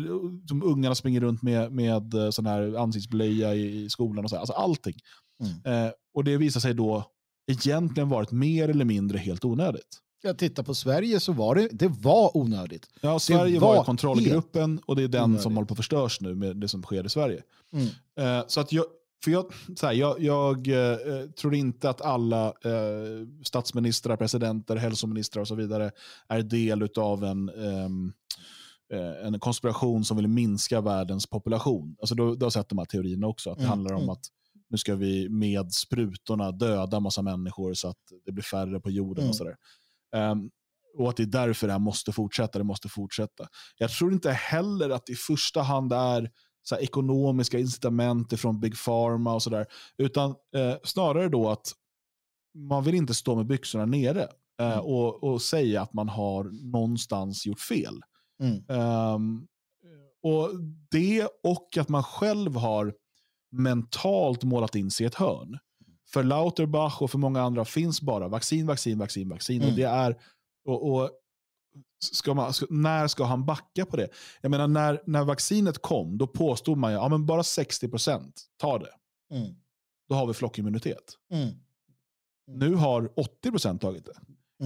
[0.48, 4.24] som ungarna springer runt med, med eh, sån här ansiktsblöja i, i skolan.
[4.24, 4.36] och så.
[4.36, 4.94] Alltså allting.
[5.42, 5.86] Mm.
[5.86, 7.04] Uh, och det visar sig då
[7.50, 9.98] egentligen varit mer eller mindre helt onödigt.
[10.22, 12.86] Jag tittar på Sverige så var det, det var onödigt.
[13.00, 15.42] Ja, Sverige var, var kontrollgruppen och det är den onödigt.
[15.42, 17.42] som håller på att förstörs nu med det som sker i Sverige.
[17.72, 17.86] Mm.
[18.38, 18.84] Uh, så att jag,
[19.24, 25.40] för jag, så här, jag, jag eh, tror inte att alla eh, statsministrar, presidenter, hälsoministrar
[25.40, 25.90] och så vidare
[26.28, 28.12] är del av en, ehm,
[28.92, 31.96] eh, en konspiration som vill minska världens population.
[32.00, 33.50] Alltså då, då har sett de här teorierna också.
[33.50, 33.70] Att det mm.
[33.70, 34.10] handlar om mm.
[34.10, 34.24] att
[34.70, 39.22] nu ska vi med sprutorna döda massa människor så att det blir färre på jorden.
[39.22, 39.30] Mm.
[39.30, 39.56] och sådär.
[40.16, 40.50] Um,
[40.98, 42.58] och att det är därför det här måste fortsätta.
[42.58, 43.48] Det måste fortsätta.
[43.76, 46.30] Jag tror inte heller att det i första hand är
[46.62, 49.66] så ekonomiska incitament från Big Pharma och sådär.
[49.98, 51.72] Utan eh, snarare då att
[52.54, 54.80] man vill inte stå med byxorna nere eh, Mm.
[54.84, 58.00] och, och säga att man har någonstans gjort fel.
[58.42, 58.64] Mm.
[58.68, 59.46] Ehm,
[60.22, 60.50] och
[60.90, 62.94] Det och att man själv har
[63.52, 65.58] mentalt målat in sig i ett hörn.
[66.12, 69.56] För Lauterbach och för många andra finns bara vaccin, vaccin, vaccin, vaccin.
[69.62, 69.70] Mm.
[69.70, 70.16] Och det är,
[70.64, 71.10] och, och
[72.04, 74.08] ska man, ska, när ska han backa på det?
[74.40, 78.78] Jag menar, när, när vaccinet kom, då påstod man ju ja, men bara 60% tar
[78.78, 78.92] det.
[79.36, 79.54] Mm.
[80.08, 81.16] Då har vi flockimmunitet.
[81.32, 81.54] Mm.
[82.46, 83.02] Nu har
[83.44, 84.12] 80% tagit det.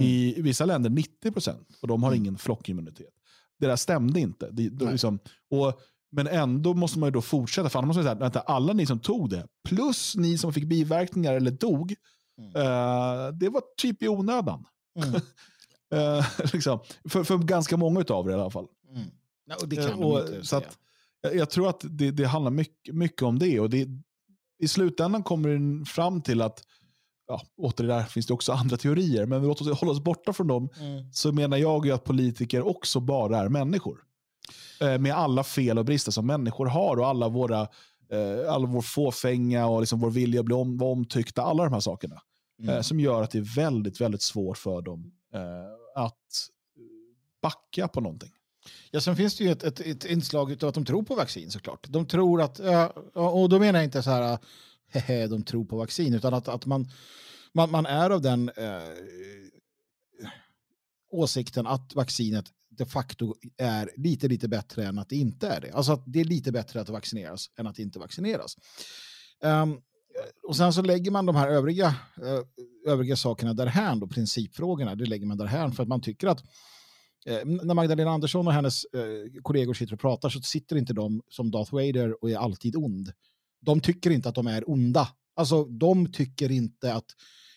[0.03, 2.21] I vissa länder 90% och de har Mm.
[2.21, 3.13] ingen flockimmunitet.
[3.59, 4.49] Det där stämde inte.
[4.51, 5.81] Det, det, liksom, och,
[6.15, 7.69] men ändå måste man ju då fortsätta.
[7.69, 10.65] För annars måste man säga, vänta, alla ni som tog det, plus ni som fick
[10.65, 11.95] biverkningar eller dog,
[12.37, 12.49] Mm.
[12.55, 14.65] eh, det var typ i onödan.
[15.03, 15.21] Mm.
[15.93, 18.67] Eh, liksom, för, för ganska många av er i alla fall.
[18.89, 19.07] Mm.
[19.61, 20.77] Och det Eh, kan och, de inte så att,
[21.21, 23.59] jag, jag tror att det, det handlar mycket, mycket om det.
[23.59, 23.87] Och det.
[24.63, 26.63] I slutändan kommer den fram till att,
[27.27, 30.33] ja, åter det där finns det också andra teorier, men låt oss hålla oss borta
[30.33, 30.69] från dem.
[30.79, 31.11] Mm.
[31.13, 34.03] Så menar jag ju att politiker också bara är människor.
[34.81, 37.61] Eh, med alla fel och brister som människor har och alla våra
[38.11, 41.41] eh, all vår fåfänga och liksom vår vilja att bli om, vara omtyckta.
[41.41, 42.21] Alla de här sakerna.
[42.59, 42.75] Mm.
[42.75, 45.11] Eh, som gör att det är väldigt, väldigt svårt för dem
[45.95, 46.49] att
[47.41, 48.31] backa på någonting.
[48.91, 51.51] Ja, sen finns det ju ett, ett, ett inslag av att de tror på vaccin
[51.51, 51.87] såklart.
[51.89, 52.59] De tror att,
[53.13, 54.37] och då menar jag inte så här,
[54.87, 56.87] hehe, de tror på vaccin, utan att, att man,
[57.53, 58.81] man, man är av den eh,
[61.11, 62.45] åsikten att vaccinet
[62.77, 65.71] de facto är lite, lite bättre än att det inte är det.
[65.71, 68.55] Alltså att det är lite bättre att vaccineras än att inte vaccineras.
[69.43, 69.81] Um,
[70.47, 75.05] och sen så lägger man de här övriga, eh, övriga sakerna därhän, då, principfrågorna, det
[75.05, 76.43] lägger man därhän för att man tycker att
[77.25, 78.85] eh, när Magdalena Andersson och hennes
[79.41, 83.11] kollegor sitter och pratar så sitter inte de som Darth Vader och är alltid ond.
[83.61, 85.07] De tycker inte att de är onda.
[85.35, 87.05] Alltså de tycker inte att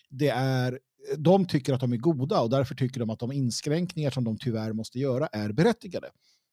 [0.09, 0.79] det är
[1.17, 4.37] de tycker att de är goda och därför tycker de att de inskränkningar som de
[4.37, 6.09] tyvärr måste göra är berättigade.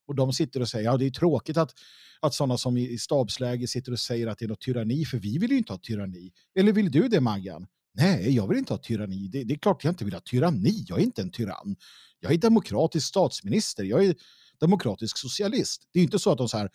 [0.08, 1.74] Och de sitter och säger, ja det är tråkigt att,
[2.20, 5.38] att sådana som i, stabsläge sitter och säger att det är något tyranni, för vi
[5.38, 6.32] vill ju inte ha tyranni.
[6.58, 7.66] Eller vill du det Maggan?
[7.94, 9.28] Nej, jag vill inte ha tyranni.
[9.28, 10.84] Det, det är klart jag inte vill ha tyranni.
[10.88, 11.76] Jag är inte en tyrann.
[12.20, 13.84] Jag är demokratisk statsminister.
[13.84, 14.14] Jag är
[14.60, 15.82] demokratisk socialist.
[15.92, 16.70] Det är inte så att de så här,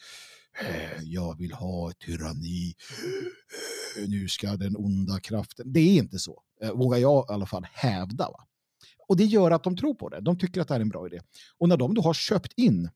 [0.59, 2.75] Eh, jag vill ha ett tyranni.
[3.97, 5.73] Eh, nu ska den onda kraften.
[5.73, 6.41] Det är inte så.
[6.61, 8.23] Eh, vågar jag i alla fall hävda.
[8.23, 8.47] Va?
[9.07, 10.21] Och det gör att de tror på det.
[10.21, 11.21] De tycker att det här är en bra idé.
[11.57, 12.89] Och när de då har köpt in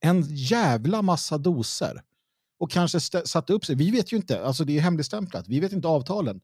[0.00, 2.02] en jävla massa doser
[2.58, 3.74] och kanske satt upp sig.
[3.74, 5.48] Vi vet ju inte, alltså det är hemligstämplat.
[5.48, 6.40] Vi vet inte avtalen.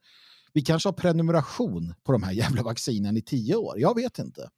[0.52, 3.80] Vi kanske har prenumeration på de här jävla vaccinen i tio år.
[3.80, 4.50] Jag vet inte.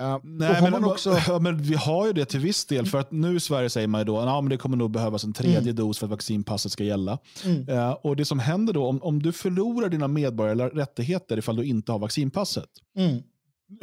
[0.00, 1.16] Uh, Nej, men, man också...
[1.28, 2.86] ja, men vi har ju det till viss del.
[2.86, 5.32] För att nu i Sverige säger man ju då att det kommer nog behövas en
[5.32, 7.18] tredje dos för att vaccinpasset ska gälla.
[7.44, 7.68] Mm.
[7.68, 11.64] Eh, och Det som händer då, om, om du förlorar dina medborgerliga rättigheter ifall du
[11.64, 13.22] inte har vaccinpasset, Mm.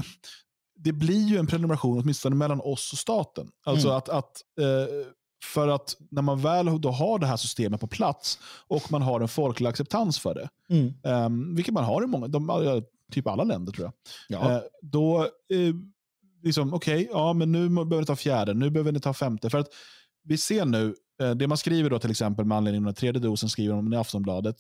[0.80, 3.48] det blir ju en prenumeration åtminstone mellan oss och staten.
[3.66, 3.98] Alltså Mm.
[3.98, 5.08] att, att, eh,
[5.54, 9.20] för att när man väl då har det här systemet på plats och man har
[9.22, 10.94] en folklig acceptans för det, Mm.
[11.04, 13.94] eh, vilket man har i många, de, eh, typ alla länder tror jag,
[14.42, 14.52] Ja.
[14.56, 15.28] Eh, då, eh,
[16.44, 19.50] liksom, okej, ja men nu behöver ni ta fjärde, nu behöver ni ta femte.
[19.50, 19.68] För att
[20.24, 23.22] vi ser nu, eh, det man skriver då till exempel med anledning av den tredje
[23.22, 24.56] dosen, skriver de i Aftonbladet.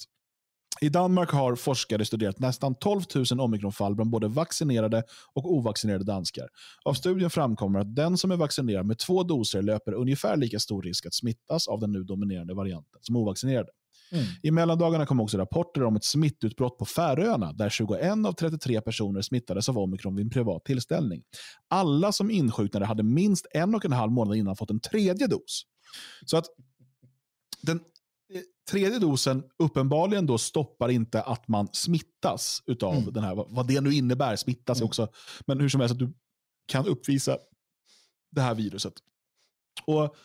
[0.81, 6.47] I Danmark har forskare studerat nästan 12 000 omikronfall bland både vaccinerade och ovaccinerade danskar.
[6.85, 10.81] Av studien framkommer att den som är vaccinerad med två doser löper ungefär lika stor
[10.81, 13.69] risk att smittas av den nu dominerande varianten som ovaccinerade.
[14.11, 14.25] Mm.
[14.43, 19.21] I mellandagarna kom också rapporter om ett smittutbrott på Färöarna där 21 av 33 personer
[19.21, 21.23] smittades av omikron vid en privat tillställning.
[21.67, 25.63] Alla som insjuknade hade minst en och en halv månad innan fått en tredje dos.
[26.25, 26.45] Så att
[27.61, 27.77] den
[28.33, 33.13] eh, tredje dosen uppenbarligen då stoppar inte att man smittas utav Mm.
[33.13, 34.85] den här, vad- vad det nu innebär, smittas Mm.
[34.87, 35.07] också.
[35.47, 36.13] Men hur som helst att du
[36.67, 37.37] kan uppvisa
[38.31, 38.93] det här viruset.
[39.85, 40.15] Och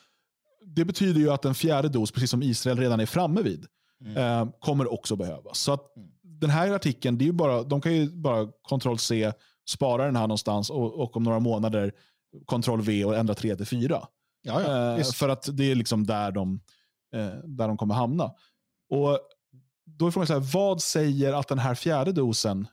[0.67, 3.67] Det betyder ju att en fjärde dos, precis som Israel redan är framme vid,
[4.05, 4.17] Mm.
[4.17, 5.59] eh, kommer också behövas.
[5.59, 6.09] Så att Mm.
[6.23, 9.33] den här artikeln, det är ju bara, de kan ju bara kontroll C,
[9.69, 11.93] spara den här någonstans och, och om några månader
[12.47, 14.07] kontroll V och ändra 3 till 4.
[14.43, 16.61] Ja, ja, Eh, för att det är liksom där de,
[17.15, 18.25] eh, där de kommer hamna.
[18.91, 19.19] Och
[19.87, 22.67] då är frågan så här, vad säger att den här fjärde dosen,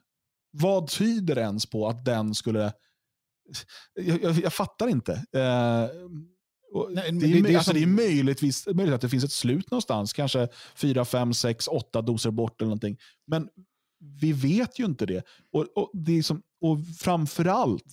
[0.51, 2.73] vad tyder ens på att den skulle...
[3.93, 5.13] Jag, jag, jag fattar inte.
[5.13, 5.89] Eh,
[6.89, 10.13] Nej, det, är, det- alltså, det är möjligtvis, möjligt att det finns ett slut någonstans,
[10.13, 12.97] kanske 4, 5, 6, 8 doser bort eller någonting.
[13.27, 13.49] Men
[14.21, 15.23] vi vet ju inte det.
[15.51, 17.85] Och, och, det är som, och framförallt,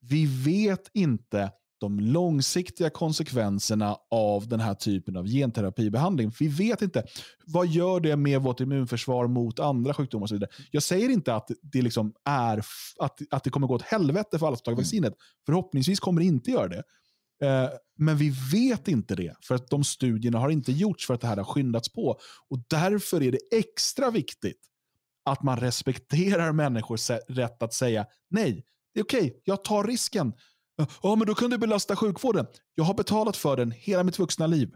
[0.00, 6.32] vi vet inte de långsiktiga konsekvenserna av den här typen av genterapibehandling.
[6.40, 7.04] Vi vet inte
[7.46, 10.50] vad gör det med vårt immunförsvar mot andra sjukdomar och så vidare.
[10.70, 12.58] Jag säger inte att det, liksom är,
[12.98, 15.14] att, att det kommer gå åt helvete för alla som tagit vaccinet.
[15.46, 16.82] Förhoppningsvis kommer det inte göra det.
[17.44, 21.20] Eh, men vi vet inte det, för att de studierna har inte gjorts för att
[21.20, 22.20] det här har skyndats på.
[22.48, 24.60] Och Därför är det extra viktigt
[25.24, 30.32] att man respekterar människors rätt att säga nej, det är okej, okay, jag tar risken.
[31.02, 32.46] Ja, men då kan du belasta sjukvården.
[32.74, 34.74] Jag har betalat för den hela mitt vuxna liv.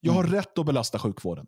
[0.00, 0.34] Jag har mm.
[0.34, 1.46] rätt att belasta sjukvården.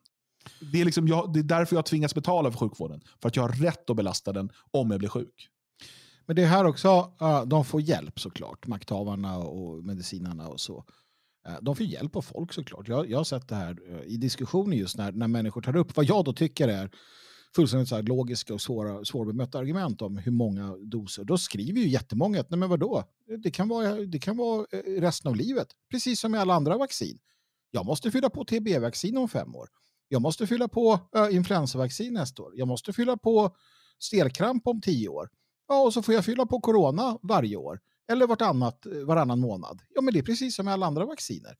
[0.72, 3.00] Det är, liksom, jag, det är därför jag tvingas betala för sjukvården.
[3.22, 5.48] För att jag har rätt att belasta den om jag blir sjuk.
[6.26, 7.12] Men det är här också,
[7.46, 10.84] de får hjälp såklart, makthavarna och medicinarna och så.
[11.46, 12.88] Eh, de får hjälp av folk såklart.
[12.88, 15.96] Jag, jag har sett det här eh, i diskussioner just när, när människor tar upp
[15.96, 16.90] vad jag då tycker är
[17.56, 21.24] fullständigt så logiska och svåra, svårbemötta argument om hur många doser.
[21.24, 23.04] Då skriver ju jättemånga att nej men vadå,
[23.42, 25.68] det kan, vara, det kan vara eh, resten av livet.
[25.90, 27.18] Precis som med alla andra vaccin.
[27.70, 29.68] Jag måste fylla på TB-vaccin om fem år.
[30.08, 32.52] Jag måste fylla på äh, influensavaccin nästa år.
[32.56, 33.56] Jag måste fylla på
[33.98, 35.28] stelkramp om tio år.
[35.72, 37.80] Ja, och så får jag fylla på corona varje år.
[38.12, 39.82] Eller vartannat, varannan månad.
[39.94, 41.56] Ja, men det är precis som med alla andra vacciner.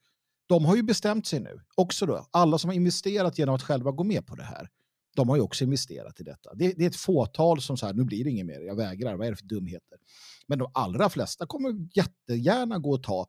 [0.47, 1.61] De har ju bestämt sig nu.
[1.75, 4.69] Också då, alla som har investerat genom att själva gå med på det här
[5.17, 6.55] de har ju också investerat i detta.
[6.55, 9.27] Det, det är ett fåtal som säger nu blir det inget mer, jag vägrar, vad
[9.27, 9.99] är det för dumheter?
[10.47, 13.27] Men de allra flesta kommer jättegärna gå och ta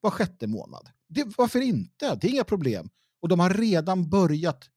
[0.00, 0.88] var sjätte månad.
[1.08, 2.14] Det, varför inte?
[2.14, 2.90] Det är inga problem.
[3.20, 4.70] Och de har redan börjat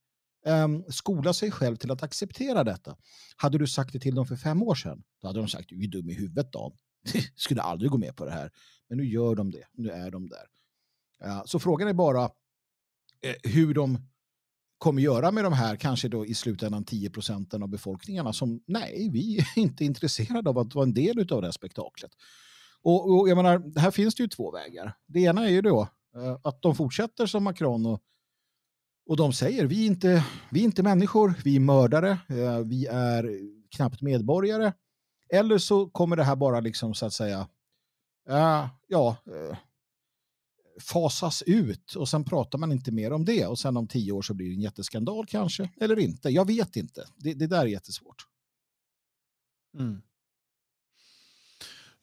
[0.46, 2.98] um, skola sig själv till att acceptera detta.
[3.38, 5.84] Hade du sagt det till dem för fem år sedan, då hade de sagt du
[5.84, 6.72] är dum i huvudet Dan.
[7.36, 8.52] skulle aldrig gå med på det här.
[8.90, 10.46] Men nu gör de det, nu är de där.
[11.26, 12.30] Uh, så frågan är bara uh,
[13.44, 13.98] hur de
[14.78, 19.10] kommer göra med de här kanske då i slutändan 10 procenten av befolkningarna som nej,
[19.14, 22.12] vi är inte intresserade av att vara en del av det här spektaklet.
[22.82, 24.94] Och, och jag menar, här finns det ju två vägar.
[25.08, 25.82] Det ena är ju då
[26.18, 28.02] uh, att de fortsätter som Macron och,
[29.08, 32.86] och de säger vi är, inte, vi är inte människor, vi är mördare, eh, vi
[32.86, 33.40] är
[33.76, 34.74] knappt medborgare.
[35.30, 37.48] Eller så kommer det här bara liksom så att säga
[38.30, 39.58] eh, ja, eh,
[40.82, 44.22] fasas ut och sen pratar man inte mer om det och sen om tio år
[44.22, 46.30] så blir det en jätteskandal kanske, eller inte.
[46.30, 47.08] Jag vet inte.
[47.16, 48.28] Det, det där är jättesvårt.
[49.80, 50.02] Mm.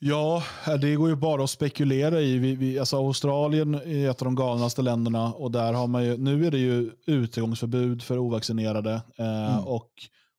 [0.07, 0.43] Ja,
[0.81, 2.39] det går ju bara att spekulera i.
[2.39, 6.17] Vi, vi, alltså Australien är ett av de galnaste länderna och där har man ju,
[6.17, 9.65] nu är det ju utegångsförbud för ovaccinerade eh, mm.
[9.65, 9.91] och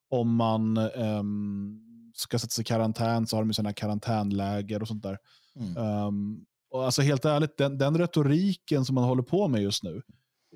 [0.09, 1.23] om man eh,
[2.13, 5.17] ska sätta sig i karantän så har de sådana karantänläger och sånt där.
[5.59, 6.05] Mm.
[6.05, 10.01] Um, och alltså helt ärligt, den, den retoriken som man håller på med just nu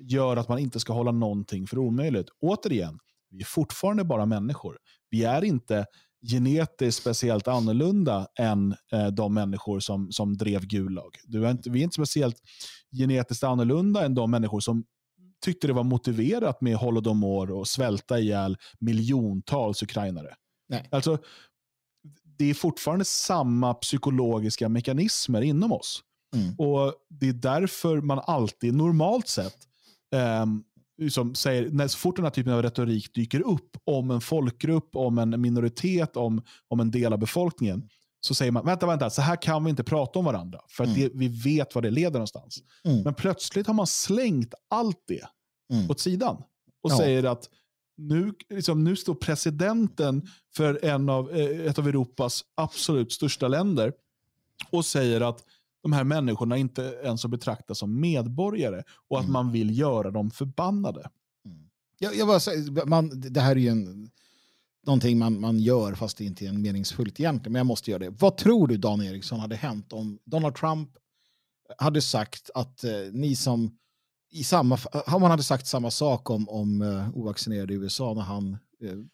[0.00, 2.28] gör att man inte ska hålla någonting för omöjligt.
[2.40, 2.98] Återigen,
[3.30, 4.78] vi är fortfarande bara människor.
[5.10, 5.86] Vi är inte
[6.22, 11.16] genetiskt speciellt annorlunda än eh, de människor som, som drev Gulag.
[11.24, 12.36] Du är inte, vi är inte speciellt
[12.96, 14.84] genetiskt annorlunda än de människor som
[15.44, 20.34] tyckte det var motiverat med holodomor och svälta ihjäl miljontals ukrainare.
[20.68, 20.88] Nej.
[20.90, 21.18] Alltså,
[22.38, 26.02] det är fortfarande samma psykologiska mekanismer inom oss.
[26.36, 26.54] Mm.
[26.58, 29.56] Och Det är därför man alltid, normalt sett,
[30.14, 30.46] eh,
[31.00, 34.96] liksom säger, när så fort den här typen av retorik dyker upp om en folkgrupp,
[34.96, 37.88] om en minoritet, om, om en del av befolkningen,
[38.20, 40.60] så säger man vänta, vänta, så här kan vi inte prata om varandra.
[40.68, 40.96] För mm.
[40.96, 42.62] det, vi vet vad det leder någonstans.
[42.84, 43.02] Mm.
[43.02, 45.24] Men plötsligt har man slängt allt det
[45.72, 45.90] mm.
[45.90, 46.36] åt sidan
[46.82, 46.96] och ja.
[46.96, 47.48] säger att
[47.96, 53.92] nu, liksom, nu står presidenten för en av, eh, ett av Europas absolut största länder
[54.70, 55.44] och säger att
[55.82, 59.32] de här människorna inte ens att betrakta som medborgare och att mm.
[59.32, 61.10] man vill göra dem förbannade.
[61.44, 61.58] Mm.
[61.98, 64.10] Jag, jag bara säger, man, det här är ju en,
[64.86, 68.10] någonting man, man gör fast det inte är meningsfullt egentligen, men jag måste göra det.
[68.10, 70.90] Vad tror du Dan Eriksson hade hänt om Donald Trump
[71.78, 73.76] hade sagt att eh, ni som
[74.30, 78.22] i samma, om han hade sagt samma sak om, om uh, ovaccinerade i USA när
[78.22, 79.04] han uh,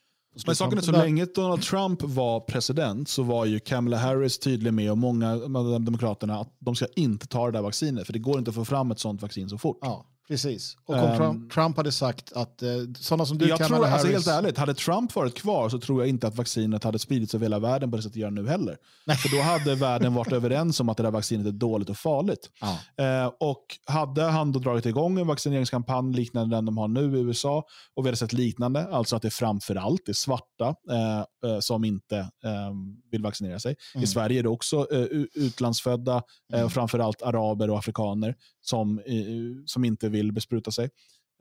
[0.46, 4.75] men saken är så länge Donald Trump var president så var ju Kamala Harris tydlig
[4.75, 8.18] med och många av demokraterna att de ska inte ta det där vaccinet för det
[8.18, 9.79] går inte att få fram ett sånt vaccin så fort.
[9.81, 10.07] Ja.
[10.29, 10.77] Precis.
[10.85, 13.69] Och om um, Trump, Trump, hade sagt att eh, sådana som du jag kan...
[13.69, 16.98] Tror, alltså, Helt ärligt, hade Trump varit kvar så tror jag inte att vaccinet hade
[16.98, 18.77] spridits över hela världen på det sättet det gör nu heller.
[19.07, 19.17] Nej.
[19.17, 22.50] För då hade världen varit överens om att det där vaccinet är dåligt och farligt.
[22.61, 23.05] Ja.
[23.05, 27.21] Eh, och hade han då dragit igång en vaccineringskampanj liknande den de har nu i
[27.21, 31.85] USA och vi hade sett liknande, alltså att det framförallt är svarta eh, eh som
[31.85, 32.73] inte eh,
[33.11, 33.77] vill vaccinera sig.
[33.94, 34.05] Mm.
[34.05, 36.23] I Sverige är det också eh, utlandsfödda,
[36.53, 36.71] mm.
[36.71, 39.03] framförallt araber och afrikaner som,
[39.67, 40.90] som inte vill bespruta sig.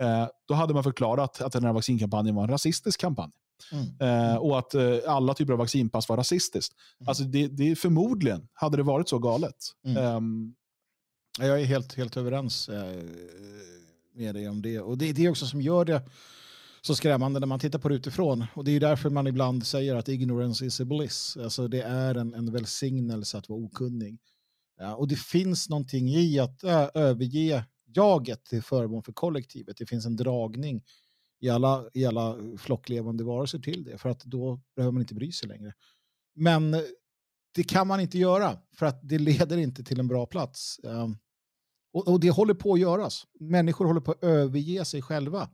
[0.01, 3.31] Eh, då hade man förklarat att den här vaccinkampanjen var en rasistisk kampanj.
[3.71, 3.85] Mm.
[3.99, 6.75] Eh, och att eh, alla typer av vaccinpass var rasistiskt.
[6.99, 7.09] Mm.
[7.09, 9.55] Alltså det, det, förmodligen hade det varit så galet.
[10.17, 10.55] Um,
[11.39, 13.03] jag är helt, helt överens eh,
[14.15, 14.79] med dig om det.
[14.79, 16.01] Och det, det är också som gör det
[16.81, 18.45] så skrämmande när man tittar på det utifrån.
[18.53, 21.37] Och det är därför man ibland säger att ignorance is a bliss.
[21.37, 24.17] Alltså det är en, en välsignelse att vara okunnig.
[24.79, 29.77] Ja, och det finns någonting i att äh, överge jaget till förmån för kollektivet.
[29.77, 30.83] Det finns en dragning
[31.39, 33.97] i alla, i alla flocklevande varelser till det.
[33.97, 35.73] För att då behöver man inte bry sig längre.
[36.35, 36.75] Men
[37.55, 40.79] det kan man inte göra för att det leder inte till en bra plats.
[40.83, 41.17] Um,
[41.93, 43.27] och, och, det håller på att göras.
[43.39, 45.49] Människor håller på att överge sig själva.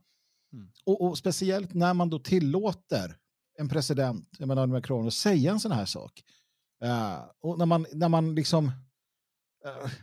[0.52, 0.72] Mm.
[0.84, 3.16] Och, och, speciellt när man då tillåter
[3.58, 6.22] en president, Emmanuel Macron, att säga en sån här sak.
[6.84, 8.70] Uh, och när man, när man liksom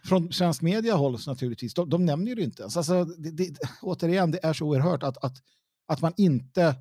[0.04, 2.78] från svensk media hålls naturligtvis, de, de nämner ju det inte ens.
[2.78, 5.38] Alltså, det, det, återigen, det är så oerhört att, att,
[5.88, 6.76] att man inte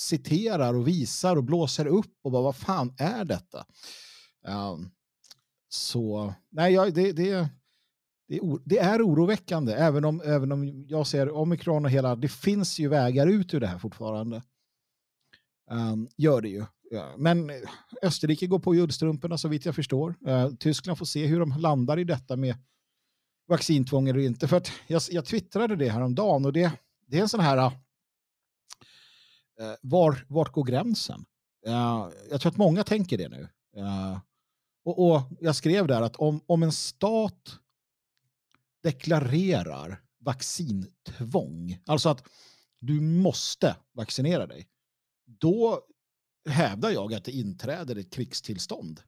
[0.00, 3.64] citerar och visar och blåser upp och bara vad fan är detta?
[4.46, 4.90] Um,
[5.68, 7.48] så nej, ja, det, det,
[8.28, 12.28] det är, det är oroväckande, även om, även om jag ser omikron och hela, det
[12.28, 14.42] finns ju vägar ut ur det här fortfarande.
[15.70, 16.64] Um, gör det ju.
[16.90, 17.14] Ja.
[17.18, 17.56] Men eh,
[18.02, 20.14] Österrike går på ullstrumporna så vitt jag förstår.
[20.28, 22.56] Uh, Tyskland får se hur de landar i detta med
[23.48, 24.48] vaccintvång eller inte.
[24.48, 26.72] För att jag, jag twittrade det här om dagen och det,
[27.06, 27.72] det är en sån här uh,
[29.82, 31.24] var, vart går gränsen?
[31.66, 33.48] Uh, jag tror att många tänker det nu.
[34.84, 37.58] Och, och, jag skrev där att om, om en stat
[38.82, 42.24] deklarerar vaccintvång, alltså att
[42.80, 44.68] du måste vaccinera dig,
[45.38, 45.80] då
[46.48, 49.00] hävdar jag att det inträder ett krigstillstånd.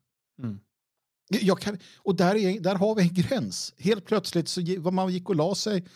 [0.42, 0.60] Mm.
[1.60, 3.74] Kan, och där, är, där har vi en gräns.
[3.78, 5.86] Helt plötsligt så vad man gick och la sig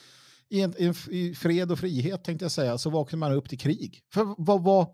[0.49, 0.75] i, en,
[1.11, 4.03] i, fred och frihet tänkte jag säga, så vaknar man upp till krig.
[4.13, 4.87] För vad, vad,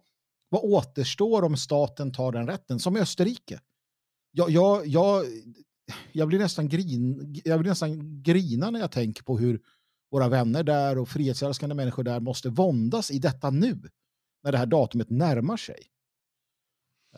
[0.49, 2.78] vad återstår om staten tar den rätten?
[2.78, 3.61] Som i Österrike.
[4.30, 5.24] Jag, jag, jag,
[6.12, 9.61] jag, blir nästan grin, jag blir nästan grina när jag tänker på hur
[10.11, 13.83] våra vänner där och frihetsälskande människor där måste våndas i detta nu.
[14.43, 15.78] När det här datumet närmar sig.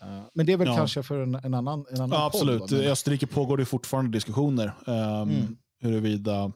[0.02, 0.76] Uh, men det är väl ja.
[0.76, 2.72] kanske för en, en annan, en annan ja, Absolut.
[2.72, 4.94] I Österrike pågår det fortfarande diskussioner um,
[5.30, 5.56] mm.
[5.80, 6.52] huruvida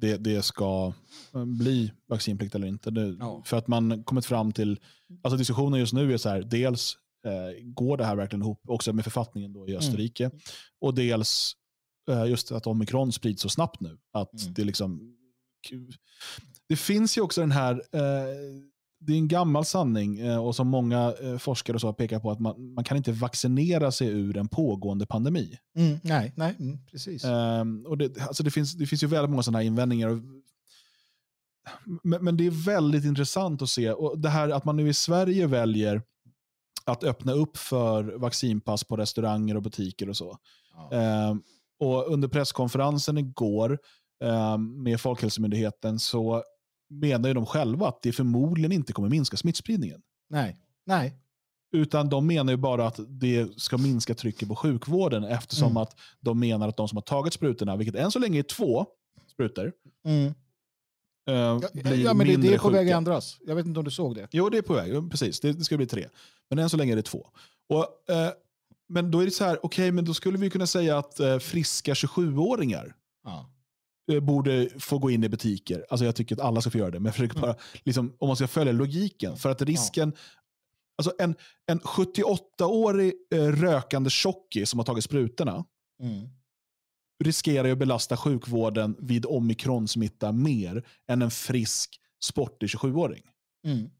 [0.00, 0.92] det, det ska
[1.34, 2.90] eh, bli vaccinplikt eller inte.
[2.90, 3.42] Det, ja.
[3.44, 4.80] För att man kommit fram till,
[5.22, 8.92] alltså diskussionen just nu är så här, dels eh, går det här verkligen ihop också
[8.92, 9.78] med författningen då i mm.
[9.78, 10.24] Österrike?
[10.24, 10.38] Mm.
[10.80, 11.52] Och dels
[12.10, 13.98] eh, just att omikron sprids så snabbt nu.
[14.12, 14.54] Att mm.
[14.54, 15.16] det liksom...
[16.68, 17.74] Det finns ju också den här...
[17.92, 18.00] Eh,
[19.06, 22.40] det är en gammal sanning eh, och som många eh, forskare så pekar på att
[22.40, 25.58] man, man kan inte vaccinera sig ur en pågående pandemi.
[25.76, 27.24] Mm, nej, nej mm, precis.
[27.24, 30.22] Um, och det, alltså det, finns, det finns ju väldigt många sådana här invändningar.
[32.02, 33.92] Men, men, det är väldigt intressant att se.
[33.92, 36.02] Och det här att man nu i Sverige väljer
[36.84, 40.38] att öppna upp för vaccinpass på restauranger och butiker och så.
[40.74, 40.96] Ja.
[40.96, 41.34] Eh,
[41.78, 43.78] och under presskonferensen igår
[44.22, 46.42] eh, med Folkhälsomyndigheten så
[46.90, 50.02] menar ju de själva att det förmodligen inte kommer minska smittspridningen.
[50.30, 50.56] Nej.
[50.86, 51.14] Nej.
[51.72, 55.76] Utan de menar ju bara att det ska minska trycket på sjukvården eftersom mm.
[55.76, 58.86] att de menar att de som har tagit sprutorna, vilket än så länge är två
[59.26, 59.72] sprutor,
[60.04, 60.34] mm.
[61.30, 61.60] Uh, ja,
[61.94, 63.38] ja, men det, det är på väg att ändras.
[63.46, 64.28] Jag vet inte om du såg det.
[64.30, 65.10] Jo, det är på väg.
[65.10, 66.08] Precis, det, det ska bli tre.
[66.50, 67.26] Men än så länge är det två.
[67.68, 68.30] Och, uh,
[68.88, 71.20] men då är det så här, okej, okay, men då skulle vi kunna säga att
[71.20, 73.50] uh, friska 27-åringar ja.
[74.22, 75.84] Borde få gå in i butiker.
[75.90, 77.48] Alltså jag tycker att alla ska få göra det, men jag försöker mm.
[77.48, 79.36] bara, liksom, om man ska följa logiken.
[79.36, 80.12] För att risken,
[80.98, 81.34] alltså en,
[81.66, 85.64] en 78-årig rökande tjockis som har tagit sprutorna,
[86.02, 86.28] mm
[87.24, 93.22] riskerar att belasta sjukvården vid omikronsmitta mer än en frisk, sportig 27-åring.
[93.66, 93.90] Mm.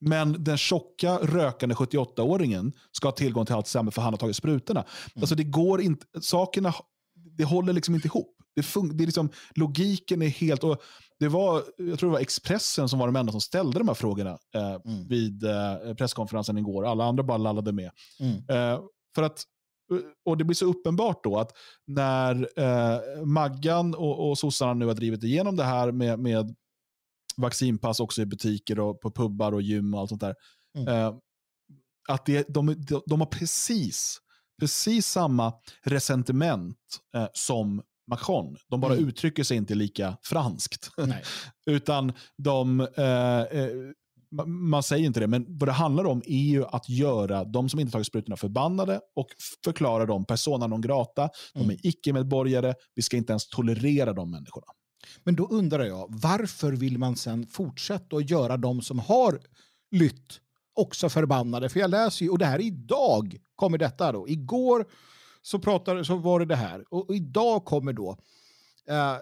[0.00, 4.36] Men den tjocka, rökande 78-åringen ska ha tillgång till allt sämre för han har tagit
[4.36, 4.80] sprutorna.
[4.80, 5.22] Mm.
[5.22, 6.74] Alltså det går inte, sakerna
[7.14, 8.37] det håller liksom inte ihop.
[8.58, 10.64] Det, fun- det är liksom, logiken är helt...
[10.64, 10.82] Och
[11.20, 13.94] det var, jag tror det var Expressen som var de enda som ställde de här
[13.94, 15.08] frågorna eh, mm.
[15.08, 16.86] vid eh, presskonferensen igår.
[16.86, 17.90] Alla andra bara lallade med.
[18.20, 18.36] Mm.
[18.36, 18.80] Eh,
[19.14, 19.44] för att
[20.24, 21.52] och det blir så uppenbart då att
[21.86, 26.54] när eh, Maggan och, och sossarna nu har drivit igenom det här med, med
[27.36, 30.34] vaccinpass också i butiker och på pubbar och gym och allt sånt där.
[30.78, 30.88] Mm.
[30.88, 31.14] Eh,
[32.08, 34.18] att det, de, de, de, har precis,
[34.60, 35.52] precis samma
[35.82, 36.76] resentiment
[37.16, 38.56] eh, som Macron.
[38.68, 39.08] De bara mm.
[39.08, 40.90] uttrycker sig inte lika franskt.
[41.66, 43.70] Utan de eh, eh
[44.46, 47.80] man säger inte det, men vad det handlar om är ju att göra de som
[47.80, 49.26] inte tagit sprutorna förbannade och
[49.64, 51.30] förklara dem persona non grata.
[51.54, 51.76] De är mm.
[51.82, 52.74] icke-medborgare.
[52.94, 54.66] Vi ska inte ens tolerera de människorna.
[55.24, 59.40] Men då undrar jag, varför vill man sen fortsätta att göra de som har
[59.90, 60.40] lytt
[60.74, 61.68] också förbannade.
[61.68, 64.28] För jag läser ju, och det här idag kommer detta då.
[64.28, 64.86] Igår
[65.48, 66.84] så, pratade, så var det det här.
[66.90, 68.16] Och, och idag kommer då
[68.88, 69.18] eh, eh,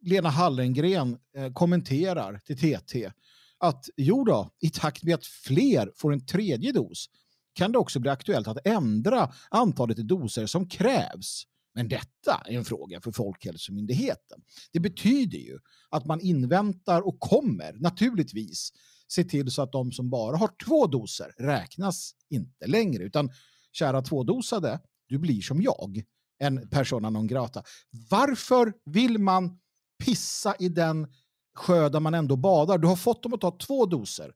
[0.00, 3.12] Lena Hallengren eh, kommenterar till TT
[3.58, 7.06] att jo då, i takt med att fler får en tredje dos
[7.54, 11.44] kan det också bli aktuellt att ändra antalet doser som krävs.
[11.74, 14.40] Men detta är en fråga för Folkhälsomyndigheten.
[14.72, 15.58] Det betyder ju
[15.90, 18.72] att man inväntar och kommer naturligtvis
[19.08, 23.30] se till så att de som bara har två doser räknas inte längre utan
[23.72, 26.02] kära tvådosade, du blir som jag,
[26.38, 27.62] en persona non grata.
[28.10, 29.58] Varför vill man
[30.04, 31.06] pissa i den
[31.54, 32.78] sjö där man ändå badar?
[32.78, 34.32] Du har fått dem att ta två doser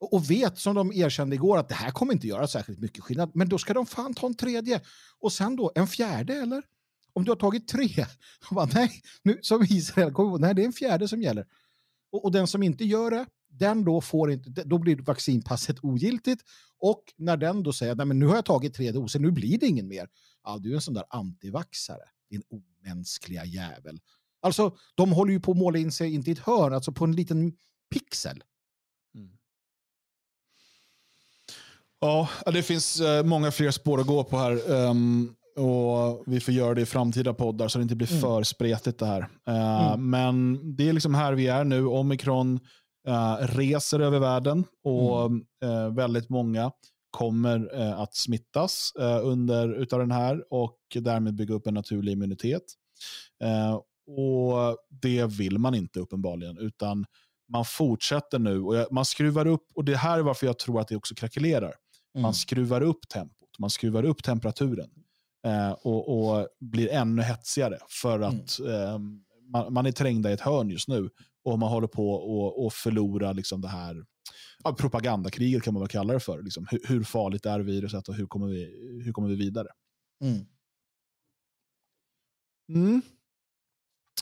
[0.00, 3.30] och vet som de erkände igår att det här kommer inte göra särskilt mycket skillnad.
[3.34, 4.80] Men då ska de fan ta en tredje
[5.20, 6.62] och sen då en fjärde eller?
[7.12, 8.06] Om du har tagit tre,
[8.50, 11.46] bara, nej, nu, som Israel kommer nej det är en fjärde som gäller.
[12.12, 13.26] Och, och, den som inte gör det,
[13.58, 16.42] den då får inte, då blir vaccinpasset ogiltigt
[16.80, 19.66] och när den då säger att nu har jag tagit tre doser, nu blir det
[19.66, 20.08] ingen mer.
[20.44, 23.98] Ja, du är en sån där antivaxare, din omänskliga jävel.
[24.42, 27.04] Alltså, de håller ju på att måla in sig, inte i ett hörn, alltså på
[27.04, 27.52] en liten
[27.90, 28.42] pixel.
[29.14, 29.30] Mm.
[32.00, 34.70] Ja, det finns eh, många fler spår att gå på här.
[34.70, 38.20] Um, och Vi får göra det i framtida poddar så det inte blir mm.
[38.20, 39.20] för spretigt det här.
[39.48, 40.10] Uh, mm.
[40.10, 41.86] Men det är liksom här vi är nu.
[41.86, 42.60] Omikron
[43.08, 45.44] uh, reser över världen och mm.
[45.64, 46.70] uh, väldigt många
[47.10, 48.92] kommer att smittas
[49.22, 52.62] under utav den här och därmed bygga upp en naturlig immunitet.
[54.06, 57.06] och Det vill man inte uppenbarligen, utan
[57.48, 60.88] man fortsätter nu och man skruvar upp, och det här är varför jag tror att
[60.88, 61.74] det också krackelerar.
[62.14, 62.32] Man mm.
[62.32, 64.90] skruvar upp tempot, man skruvar upp temperaturen
[65.46, 68.72] eh, och, och, blir ännu hetsigare för att mm.
[68.72, 68.98] eh,
[69.52, 71.10] man, man, är trängda i ett hörn just nu
[71.52, 74.04] och man håller på att förlora liksom det här
[74.64, 76.42] ja, propagandakriget kan man väl kalla det för.
[76.42, 78.64] Liksom, hur, hur, farligt är viruset och hur kommer vi,
[79.04, 79.68] hur kommer vi vidare?
[80.24, 80.46] Mm.
[82.74, 83.02] Mm.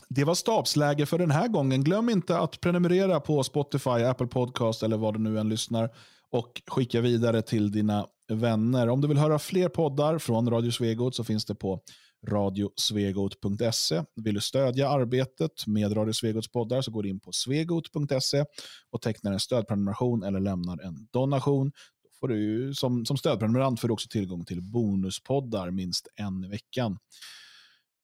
[0.09, 1.83] Det var stabsläge för den här gången.
[1.83, 5.89] Glöm inte att prenumerera på Spotify, Apple Podcast eller vad du nu än lyssnar
[6.29, 8.89] och skicka vidare till dina vänner.
[8.89, 11.81] Om du vill höra fler poddar från Radio Svegot så finns det på
[12.27, 14.03] radiosvegot.se.
[14.15, 18.45] Vill du stödja arbetet med Radio Svegots poddar så går du in på svegot.se
[18.89, 21.71] och tecknar en stödprenumeration eller lämnar en donation.
[22.03, 26.47] Då får du, som, som stödprenumerant får du också tillgång till bonuspoddar minst en i
[26.47, 26.97] veckan.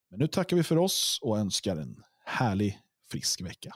[0.10, 2.80] Men nu tackar vi för oss och önskar en härlig,
[3.12, 3.74] frisk vecka.